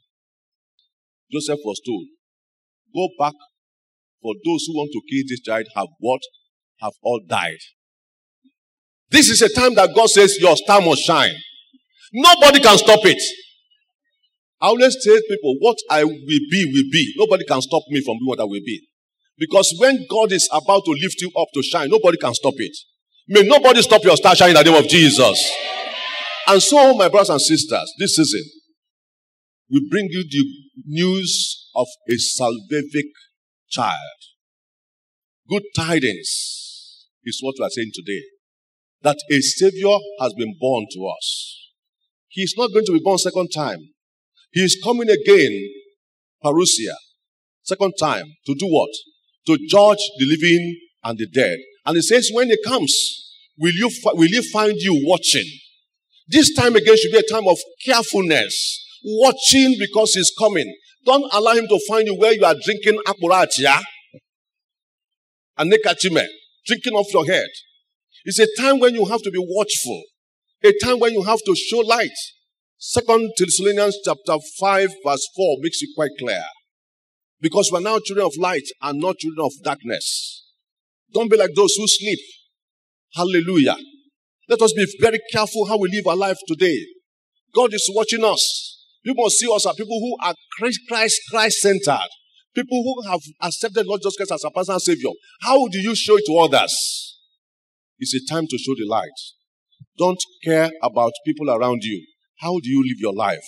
Joseph 1.30 1.60
was 1.66 1.80
told, 1.86 2.06
Go 2.94 3.08
back, 3.18 3.34
for 4.22 4.32
those 4.34 4.64
who 4.66 4.74
want 4.74 4.90
to 4.92 5.02
kill 5.10 5.24
this 5.28 5.40
child 5.40 5.66
have 5.76 5.88
what? 5.98 6.22
Have 6.80 6.94
all 7.02 7.20
died. 7.28 7.58
This 9.10 9.28
is 9.28 9.42
a 9.42 9.52
time 9.52 9.74
that 9.74 9.94
God 9.94 10.08
says 10.08 10.38
your 10.40 10.56
star 10.56 10.80
must 10.80 11.02
shine. 11.02 11.34
Nobody 12.14 12.60
can 12.60 12.78
stop 12.78 13.00
it. 13.04 13.22
I 14.60 14.66
always 14.66 14.96
tell 15.02 15.18
people, 15.28 15.56
what 15.58 15.78
I 15.88 16.04
will 16.04 16.10
be, 16.10 16.64
will 16.66 16.90
be. 16.92 17.14
Nobody 17.16 17.44
can 17.46 17.62
stop 17.62 17.82
me 17.88 18.02
from 18.04 18.18
being 18.18 18.28
what 18.28 18.40
I 18.40 18.44
will 18.44 18.60
be. 18.64 18.86
Because 19.38 19.74
when 19.78 20.06
God 20.10 20.32
is 20.32 20.48
about 20.52 20.84
to 20.84 20.90
lift 20.90 21.20
you 21.22 21.30
up 21.38 21.48
to 21.54 21.62
shine, 21.62 21.88
nobody 21.88 22.18
can 22.18 22.34
stop 22.34 22.54
it. 22.58 22.76
May 23.26 23.42
nobody 23.42 23.80
stop 23.80 24.04
your 24.04 24.16
star 24.16 24.36
shining 24.36 24.56
in 24.56 24.64
the 24.64 24.70
name 24.70 24.84
of 24.84 24.88
Jesus. 24.88 25.52
And 26.46 26.62
so, 26.62 26.94
my 26.94 27.08
brothers 27.08 27.30
and 27.30 27.40
sisters, 27.40 27.94
this 27.98 28.16
season, 28.16 28.42
we 29.70 29.86
bring 29.88 30.08
you 30.10 30.24
the 30.28 30.44
news 30.86 31.70
of 31.74 31.86
a 32.08 32.14
salvific 32.14 33.08
child. 33.70 33.96
Good 35.48 35.62
tidings 35.74 37.06
is 37.24 37.38
what 37.40 37.54
we 37.58 37.64
are 37.64 37.70
saying 37.70 37.92
today. 37.94 38.22
That 39.02 39.16
a 39.30 39.40
savior 39.40 39.96
has 40.20 40.34
been 40.34 40.54
born 40.60 40.86
to 40.92 41.06
us. 41.06 41.70
He 42.28 42.42
is 42.42 42.54
not 42.58 42.72
going 42.72 42.84
to 42.84 42.92
be 42.92 43.00
born 43.02 43.18
second 43.18 43.48
time. 43.54 43.78
He 44.52 44.60
is 44.60 44.80
coming 44.82 45.08
again, 45.08 45.70
parousia, 46.44 46.94
second 47.62 47.94
time, 47.98 48.24
to 48.46 48.54
do 48.54 48.66
what? 48.66 48.90
To 49.46 49.56
judge 49.68 50.02
the 50.18 50.26
living 50.26 50.76
and 51.04 51.18
the 51.18 51.26
dead. 51.26 51.58
And 51.86 51.96
he 51.96 52.02
says, 52.02 52.30
when 52.32 52.48
he 52.48 52.58
comes, 52.64 52.92
will 53.58 53.72
you, 53.72 53.90
will 54.04 54.28
he 54.28 54.42
find 54.50 54.74
you 54.76 55.02
watching? 55.06 55.46
This 56.28 56.54
time 56.54 56.76
again 56.76 56.96
should 56.96 57.12
be 57.12 57.18
a 57.18 57.32
time 57.32 57.48
of 57.48 57.58
carefulness, 57.84 58.86
watching 59.04 59.76
because 59.78 60.14
he's 60.14 60.32
coming. 60.38 60.72
Don't 61.04 61.32
allow 61.32 61.52
him 61.52 61.66
to 61.66 61.80
find 61.88 62.06
you 62.06 62.14
where 62.16 62.32
you 62.32 62.44
are 62.44 62.54
drinking 62.64 63.00
apuratia 63.06 63.80
and 65.56 65.72
nekachime, 65.72 66.24
drinking 66.66 66.92
off 66.94 67.12
your 67.12 67.26
head. 67.26 67.48
It's 68.24 68.38
a 68.38 68.46
time 68.58 68.80
when 68.80 68.94
you 68.94 69.06
have 69.06 69.22
to 69.22 69.30
be 69.30 69.38
watchful, 69.38 70.02
a 70.62 70.72
time 70.82 71.00
when 71.00 71.14
you 71.14 71.22
have 71.22 71.40
to 71.46 71.54
show 71.56 71.78
light. 71.78 72.10
Second 72.82 73.30
Thessalonians 73.36 73.98
chapter 74.02 74.38
5 74.58 74.88
verse 75.04 75.28
4 75.36 75.56
makes 75.60 75.82
it 75.82 75.90
quite 75.94 76.12
clear. 76.18 76.42
Because 77.38 77.68
we're 77.70 77.80
now 77.80 77.98
children 78.02 78.26
of 78.26 78.32
light 78.38 78.64
and 78.80 78.98
not 78.98 79.18
children 79.18 79.44
of 79.44 79.52
darkness. 79.62 80.46
Don't 81.12 81.30
be 81.30 81.36
like 81.36 81.50
those 81.54 81.74
who 81.74 81.86
sleep. 81.86 82.18
Hallelujah. 83.14 83.76
Let 84.48 84.62
us 84.62 84.72
be 84.72 84.86
very 84.98 85.18
careful 85.30 85.66
how 85.66 85.76
we 85.76 85.90
live 85.92 86.06
our 86.06 86.16
life 86.16 86.38
today. 86.48 86.86
God 87.54 87.74
is 87.74 87.86
watching 87.94 88.24
us. 88.24 88.86
People 89.04 89.24
must 89.24 89.36
see 89.36 89.54
us 89.54 89.66
as 89.66 89.76
people 89.76 90.00
who 90.00 90.16
are 90.26 90.34
Christ, 90.56 90.80
Christ 90.88 91.20
Christ 91.30 91.60
centered. 91.60 92.08
People 92.54 92.82
who 92.82 93.10
have 93.10 93.20
accepted 93.42 93.86
Lord 93.86 94.00
Jesus 94.00 94.16
Christ 94.16 94.32
as 94.32 94.44
a 94.44 94.50
personal 94.50 94.80
savior. 94.80 95.10
How 95.42 95.68
do 95.68 95.78
you 95.78 95.94
show 95.94 96.16
it 96.16 96.24
to 96.28 96.38
others? 96.38 97.18
It's 97.98 98.14
a 98.14 98.32
time 98.32 98.46
to 98.46 98.56
show 98.56 98.72
the 98.74 98.86
light. 98.88 99.10
Don't 99.98 100.22
care 100.42 100.70
about 100.82 101.12
people 101.26 101.50
around 101.50 101.82
you. 101.82 102.06
How 102.40 102.58
do 102.62 102.68
you 102.68 102.82
live 102.86 102.98
your 102.98 103.14
life? 103.14 103.44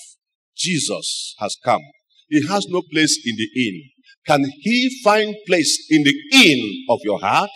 Jesus 0.56 1.34
has 1.38 1.56
come. 1.64 1.82
He 2.28 2.46
has 2.46 2.66
no 2.68 2.82
place 2.92 3.18
in 3.24 3.36
the 3.36 3.48
inn. 3.56 3.82
Can 4.26 4.44
he 4.60 5.00
find 5.02 5.34
place 5.46 5.86
in 5.90 6.04
the 6.04 6.14
inn 6.34 6.84
of 6.88 7.00
your 7.02 7.18
heart? 7.18 7.50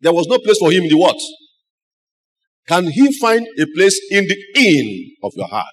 There 0.00 0.12
was 0.12 0.26
no 0.28 0.38
place 0.38 0.58
for 0.58 0.72
him 0.72 0.84
in 0.84 0.88
the 0.88 0.96
what? 0.96 1.18
Can 2.66 2.86
he 2.86 3.12
find 3.18 3.46
a 3.58 3.66
place 3.74 4.00
in 4.10 4.26
the 4.26 4.36
inn 4.56 5.10
of 5.22 5.32
your 5.36 5.48
heart? 5.48 5.66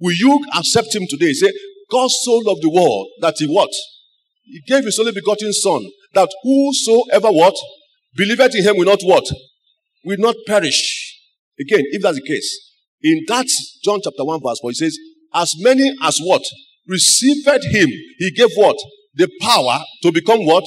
Will 0.00 0.14
you 0.14 0.44
accept 0.56 0.94
him 0.94 1.06
today? 1.08 1.32
Say, 1.32 1.52
God 1.90 2.10
so 2.10 2.32
loved 2.36 2.62
the 2.62 2.70
world 2.70 3.08
that 3.20 3.34
he 3.38 3.46
what? 3.46 3.70
He 4.44 4.60
gave 4.66 4.84
his 4.84 4.98
only 4.98 5.12
begotten 5.12 5.52
son 5.52 5.88
that 6.14 6.28
whosoever 6.42 7.28
what? 7.28 7.54
Believeth 8.14 8.54
in 8.54 8.64
him 8.64 8.76
will 8.76 8.86
not 8.86 9.02
what? 9.02 9.24
Will 10.04 10.18
not 10.18 10.36
perish. 10.46 10.95
Again, 11.60 11.82
if 11.92 12.02
that's 12.02 12.18
the 12.18 12.26
case, 12.26 12.72
in 13.02 13.24
that 13.28 13.46
John 13.84 14.00
chapter 14.02 14.24
1 14.24 14.40
verse 14.42 14.58
4, 14.60 14.70
he 14.70 14.74
says, 14.74 14.98
as 15.34 15.54
many 15.58 15.94
as 16.02 16.18
what? 16.18 16.42
Received 16.86 17.46
him, 17.46 17.88
he 18.18 18.30
gave 18.30 18.50
what? 18.54 18.76
The 19.14 19.28
power 19.40 19.80
to 20.02 20.12
become 20.12 20.44
what? 20.44 20.64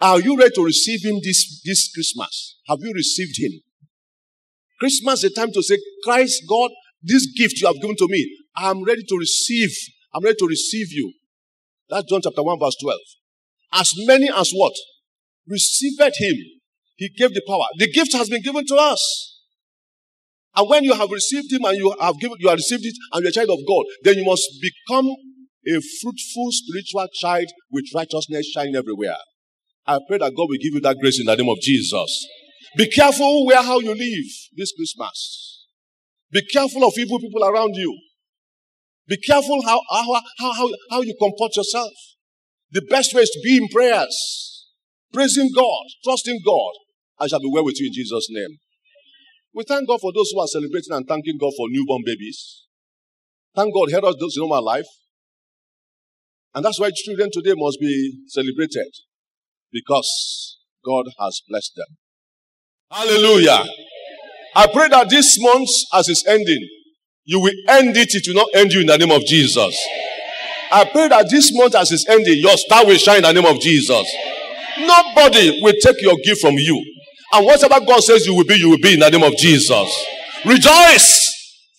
Are 0.00 0.20
you 0.20 0.36
ready 0.36 0.50
to 0.54 0.64
receive 0.64 1.04
him 1.04 1.20
this, 1.22 1.62
this 1.64 1.90
Christmas? 1.94 2.58
Have 2.68 2.78
you 2.80 2.92
received 2.94 3.38
him? 3.38 3.52
Christmas 4.78 5.22
is 5.22 5.30
a 5.30 5.34
time 5.34 5.52
to 5.52 5.62
say, 5.62 5.78
Christ, 6.02 6.42
God, 6.48 6.70
this 7.02 7.26
gift 7.36 7.60
you 7.60 7.66
have 7.68 7.80
given 7.80 7.96
to 7.96 8.08
me, 8.08 8.36
I'm 8.56 8.84
ready 8.84 9.02
to 9.02 9.16
receive. 9.16 9.70
I'm 10.14 10.24
ready 10.24 10.36
to 10.38 10.46
receive 10.46 10.92
you. 10.92 11.12
That's 11.88 12.08
John 12.08 12.20
chapter 12.22 12.42
1, 12.42 12.58
verse 12.58 12.76
12. 12.82 12.98
As 13.74 13.92
many 14.06 14.28
as 14.34 14.50
what? 14.52 14.72
Received 15.48 16.00
him. 16.00 16.34
He 16.96 17.08
gave 17.08 17.34
the 17.34 17.42
power. 17.46 17.64
The 17.78 17.90
gift 17.90 18.12
has 18.14 18.28
been 18.28 18.42
given 18.42 18.66
to 18.66 18.76
us. 18.76 19.31
And 20.54 20.68
when 20.68 20.84
you 20.84 20.94
have 20.94 21.10
received 21.10 21.52
him 21.52 21.64
and 21.64 21.76
you 21.76 21.94
have 22.00 22.18
given, 22.18 22.36
you 22.40 22.48
have 22.48 22.58
received 22.58 22.84
it 22.84 22.94
and 23.12 23.22
you're 23.22 23.30
a 23.30 23.32
child 23.32 23.50
of 23.50 23.58
God, 23.66 23.84
then 24.02 24.16
you 24.16 24.24
must 24.24 24.48
become 24.60 25.06
a 25.06 25.80
fruitful 26.02 26.48
spiritual 26.50 27.06
child 27.20 27.46
with 27.70 27.86
righteousness 27.94 28.50
shining 28.50 28.76
everywhere. 28.76 29.16
I 29.86 29.98
pray 30.06 30.18
that 30.18 30.34
God 30.36 30.48
will 30.48 30.58
give 30.60 30.74
you 30.74 30.80
that 30.80 30.98
grace 30.98 31.18
in 31.18 31.26
the 31.26 31.34
name 31.34 31.48
of 31.48 31.58
Jesus. 31.60 32.28
Be 32.76 32.88
careful 32.88 33.46
where 33.46 33.62
how 33.62 33.80
you 33.80 33.94
live 33.94 34.26
this 34.56 34.72
Christmas. 34.76 35.66
Be 36.30 36.42
careful 36.42 36.84
of 36.84 36.94
evil 36.96 37.18
people 37.18 37.44
around 37.44 37.74
you. 37.76 37.98
Be 39.08 39.16
careful 39.18 39.62
how, 39.62 39.80
how, 39.90 40.20
how, 40.38 40.68
how, 40.90 41.00
you 41.02 41.14
comport 41.18 41.56
yourself. 41.56 41.92
The 42.70 42.82
best 42.88 43.14
way 43.14 43.22
is 43.22 43.30
to 43.30 43.40
be 43.44 43.58
in 43.58 43.68
prayers, 43.68 44.66
praising 45.12 45.50
God, 45.54 45.84
trusting 46.04 46.40
God. 46.44 46.72
I 47.18 47.26
shall 47.26 47.40
be 47.40 47.50
well 47.52 47.64
with 47.64 47.78
you 47.78 47.88
in 47.88 47.92
Jesus' 47.92 48.28
name. 48.30 48.58
We 49.54 49.64
thank 49.64 49.86
God 49.86 50.00
for 50.00 50.12
those 50.14 50.30
who 50.32 50.40
are 50.40 50.46
celebrating 50.46 50.92
and 50.92 51.06
thanking 51.06 51.36
God 51.38 51.52
for 51.56 51.66
newborn 51.68 52.02
babies. 52.04 52.64
Thank 53.54 53.74
God, 53.74 53.90
help 53.90 54.04
us 54.04 54.16
those 54.18 54.36
in 54.36 54.48
my 54.48 54.58
life. 54.58 54.86
And 56.54 56.64
that's 56.64 56.80
why 56.80 56.90
children 56.94 57.30
today 57.32 57.54
must 57.56 57.78
be 57.80 58.18
celebrated 58.28 58.88
because 59.70 60.58
God 60.84 61.06
has 61.18 61.42
blessed 61.48 61.72
them. 61.76 61.86
Hallelujah. 62.90 63.64
I 64.54 64.66
pray 64.72 64.88
that 64.88 65.08
this 65.08 65.38
month, 65.40 65.68
as 65.94 66.08
it's 66.08 66.26
ending, 66.26 66.68
you 67.24 67.40
will 67.40 67.52
end 67.68 67.96
it, 67.96 68.14
it 68.14 68.24
will 68.26 68.34
not 68.34 68.48
end 68.54 68.72
you 68.72 68.80
in 68.80 68.86
the 68.86 68.98
name 68.98 69.10
of 69.10 69.24
Jesus. 69.24 69.78
I 70.70 70.84
pray 70.84 71.08
that 71.08 71.28
this 71.30 71.50
month, 71.54 71.74
as 71.74 71.92
it's 71.92 72.08
ending, 72.08 72.38
your 72.38 72.56
star 72.56 72.84
will 72.86 72.96
shine 72.96 73.18
in 73.18 73.22
the 73.22 73.32
name 73.32 73.46
of 73.46 73.60
Jesus. 73.60 74.04
Nobody 74.78 75.60
will 75.62 75.74
take 75.82 76.00
your 76.02 76.16
gift 76.24 76.40
from 76.40 76.54
you. 76.54 76.82
And 77.32 77.46
whatever 77.46 77.80
God 77.84 78.02
says 78.02 78.26
you 78.26 78.34
will 78.34 78.44
be, 78.44 78.56
you 78.56 78.70
will 78.70 78.78
be 78.78 78.94
in 78.94 79.00
the 79.00 79.10
name 79.10 79.22
of 79.22 79.36
Jesus. 79.36 80.06
Rejoice! 80.44 81.30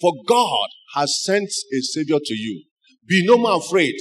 For 0.02 0.12
God 0.28 0.68
has 0.96 1.24
sent 1.24 1.48
a 1.48 1.82
Savior 1.82 2.18
to 2.24 2.34
you. 2.36 2.63
Be 3.08 3.24
no 3.26 3.38
more 3.38 3.58
afraid. 3.58 3.96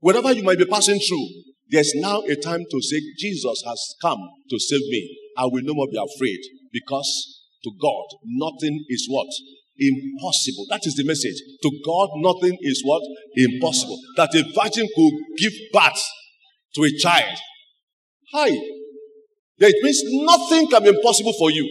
Whatever 0.00 0.32
you 0.32 0.42
might 0.42 0.58
be 0.58 0.66
passing 0.66 0.98
through, 0.98 1.26
there's 1.68 1.92
now 1.96 2.20
a 2.22 2.36
time 2.36 2.64
to 2.70 2.82
say, 2.82 3.00
Jesus 3.18 3.62
has 3.66 3.94
come 4.00 4.20
to 4.50 4.58
save 4.58 4.80
me. 4.88 5.18
I 5.36 5.44
will 5.44 5.62
no 5.62 5.74
more 5.74 5.88
be 5.90 5.98
afraid 5.98 6.38
because 6.72 7.42
to 7.64 7.70
God, 7.80 8.04
nothing 8.24 8.84
is 8.88 9.06
what? 9.10 9.28
Impossible. 9.78 10.66
That 10.70 10.86
is 10.86 10.94
the 10.94 11.04
message. 11.04 11.36
To 11.62 11.70
God, 11.84 12.08
nothing 12.16 12.56
is 12.60 12.82
what? 12.84 13.02
Impossible. 13.34 13.98
That 14.16 14.34
a 14.34 14.42
virgin 14.54 14.86
could 14.94 15.12
give 15.38 15.52
birth 15.72 16.02
to 16.76 16.82
a 16.84 16.90
child. 16.98 17.38
Hi. 18.32 18.50
That 19.58 19.72
means 19.82 20.02
nothing 20.04 20.68
can 20.68 20.82
be 20.82 20.90
impossible 20.90 21.32
for 21.38 21.50
you. 21.50 21.64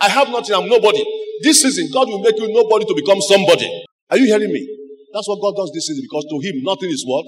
I 0.00 0.08
have 0.08 0.28
nothing, 0.30 0.54
I'm 0.54 0.68
nobody. 0.68 1.04
This 1.42 1.62
season, 1.62 1.88
God 1.92 2.08
will 2.08 2.20
make 2.20 2.36
you 2.38 2.52
nobody 2.52 2.84
to 2.86 2.94
become 2.94 3.20
somebody. 3.20 3.68
Are 4.10 4.18
you 4.18 4.26
hearing 4.26 4.52
me? 4.52 4.66
That's 5.12 5.28
what 5.28 5.40
God 5.40 5.54
does 5.56 5.70
this 5.74 5.86
season 5.86 6.02
because 6.08 6.24
to 6.30 6.38
Him, 6.40 6.62
nothing 6.62 6.90
is 6.90 7.04
what? 7.06 7.26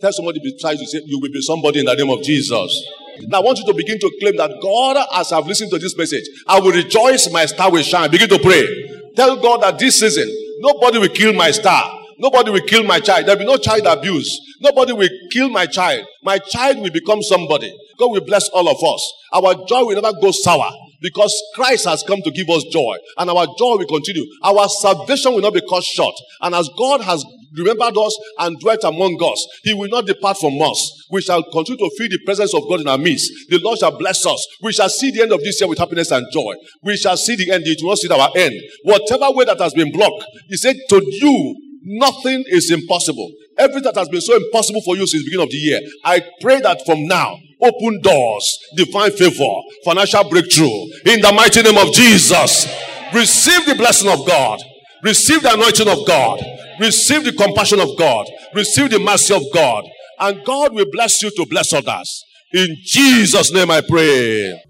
Tell 0.00 0.12
somebody 0.12 0.40
besides 0.42 0.80
you, 0.80 0.86
say, 0.86 1.00
you 1.04 1.18
will 1.20 1.30
be 1.30 1.40
somebody 1.42 1.80
in 1.80 1.86
the 1.86 1.94
name 1.94 2.10
of 2.10 2.22
Jesus. 2.22 2.70
Now 3.26 3.38
I 3.38 3.42
want 3.42 3.58
you 3.58 3.66
to 3.66 3.74
begin 3.74 3.98
to 3.98 4.10
claim 4.20 4.36
that 4.36 4.50
God, 4.62 4.96
as 5.14 5.32
I've 5.32 5.46
listened 5.46 5.70
to 5.72 5.78
this 5.78 5.96
message, 5.98 6.22
I 6.46 6.60
will 6.60 6.70
rejoice, 6.72 7.30
my 7.32 7.46
star 7.46 7.70
will 7.70 7.82
shine. 7.82 8.10
Begin 8.10 8.28
to 8.28 8.38
pray. 8.38 8.62
Tell 9.16 9.36
God 9.42 9.62
that 9.62 9.78
this 9.78 9.98
season, 9.98 10.28
nobody 10.60 10.98
will 10.98 11.08
kill 11.08 11.32
my 11.32 11.50
star. 11.50 11.98
Nobody 12.18 12.50
will 12.50 12.62
kill 12.66 12.84
my 12.84 13.00
child. 13.00 13.26
There'll 13.26 13.38
be 13.38 13.44
no 13.44 13.56
child 13.56 13.86
abuse. 13.86 14.40
Nobody 14.60 14.92
will 14.92 15.08
kill 15.32 15.48
my 15.48 15.66
child. 15.66 16.04
My 16.22 16.38
child 16.38 16.78
will 16.78 16.90
become 16.90 17.22
somebody. 17.22 17.72
God 17.98 18.12
will 18.12 18.24
bless 18.24 18.48
all 18.50 18.68
of 18.68 18.82
us. 18.82 19.12
Our 19.32 19.66
joy 19.66 19.84
will 19.84 20.00
never 20.00 20.12
go 20.20 20.30
sour 20.30 20.70
because 21.00 21.34
Christ 21.54 21.86
has 21.86 22.02
come 22.02 22.22
to 22.22 22.30
give 22.30 22.48
us 22.48 22.64
joy 22.72 22.96
and 23.18 23.30
our 23.30 23.46
joy 23.58 23.76
will 23.76 23.86
continue. 23.86 24.24
Our 24.42 24.68
salvation 24.68 25.32
will 25.32 25.42
not 25.42 25.54
be 25.54 25.62
cut 25.68 25.84
short. 25.84 26.14
And 26.40 26.54
as 26.54 26.68
God 26.76 27.02
has 27.02 27.24
remembered 27.56 27.96
us 27.96 28.18
and 28.38 28.58
dwelt 28.60 28.84
among 28.84 29.18
us, 29.22 29.46
He 29.62 29.74
will 29.74 29.88
not 29.88 30.06
depart 30.06 30.38
from 30.38 30.60
us. 30.60 31.06
We 31.10 31.22
shall 31.22 31.42
continue 31.42 31.78
to 31.78 31.90
feel 31.96 32.08
the 32.08 32.20
presence 32.24 32.54
of 32.54 32.62
God 32.68 32.80
in 32.80 32.88
our 32.88 32.98
midst. 32.98 33.30
The 33.48 33.58
Lord 33.62 33.78
shall 33.78 33.96
bless 33.96 34.24
us. 34.26 34.46
We 34.62 34.72
shall 34.72 34.88
see 34.88 35.10
the 35.10 35.22
end 35.22 35.32
of 35.32 35.40
this 35.40 35.60
year 35.60 35.68
with 35.68 35.78
happiness 35.78 36.10
and 36.10 36.26
joy. 36.32 36.54
We 36.82 36.96
shall 36.96 37.16
see 37.16 37.36
the 37.36 37.50
end. 37.52 37.64
It 37.66 37.78
will 37.82 37.90
not 37.90 37.98
see 37.98 38.08
our 38.08 38.30
end. 38.36 38.54
Whatever 38.84 39.30
way 39.32 39.44
that 39.46 39.60
has 39.60 39.74
been 39.74 39.92
blocked, 39.92 40.24
He 40.48 40.56
said 40.56 40.76
to 40.88 41.02
you, 41.04 41.56
nothing 41.84 42.44
is 42.48 42.70
impossible. 42.70 43.30
Everything 43.56 43.84
that 43.84 43.96
has 43.96 44.08
been 44.08 44.20
so 44.20 44.36
impossible 44.36 44.82
for 44.82 44.96
you 44.96 45.06
since 45.06 45.22
the 45.24 45.30
beginning 45.30 45.46
of 45.46 45.50
the 45.50 45.56
year, 45.56 45.80
I 46.04 46.22
pray 46.40 46.60
that 46.60 46.84
from 46.84 47.06
now, 47.06 47.38
open 47.62 48.00
doors, 48.00 48.58
divine 48.74 49.10
favor, 49.12 49.54
financial 49.84 50.28
breakthrough. 50.28 50.82
In 51.06 51.20
the 51.20 51.32
mighty 51.34 51.62
name 51.62 51.78
of 51.78 51.92
Jesus, 51.92 52.66
receive 53.12 53.66
the 53.66 53.74
blessing 53.74 54.10
of 54.10 54.26
God, 54.26 54.60
receive 55.02 55.42
the 55.42 55.54
anointing 55.54 55.88
of 55.88 56.06
God, 56.06 56.42
receive 56.80 57.24
the 57.24 57.32
compassion 57.32 57.80
of 57.80 57.96
God, 57.98 58.26
receive 58.54 58.90
the 58.90 58.98
mercy 58.98 59.34
of 59.34 59.42
God, 59.52 59.84
and 60.20 60.44
God 60.44 60.74
will 60.74 60.90
bless 60.90 61.22
you 61.22 61.30
to 61.30 61.46
bless 61.46 61.72
others. 61.72 62.24
In 62.52 62.76
Jesus' 62.82 63.52
name 63.52 63.70
I 63.70 63.82
pray. 63.82 64.67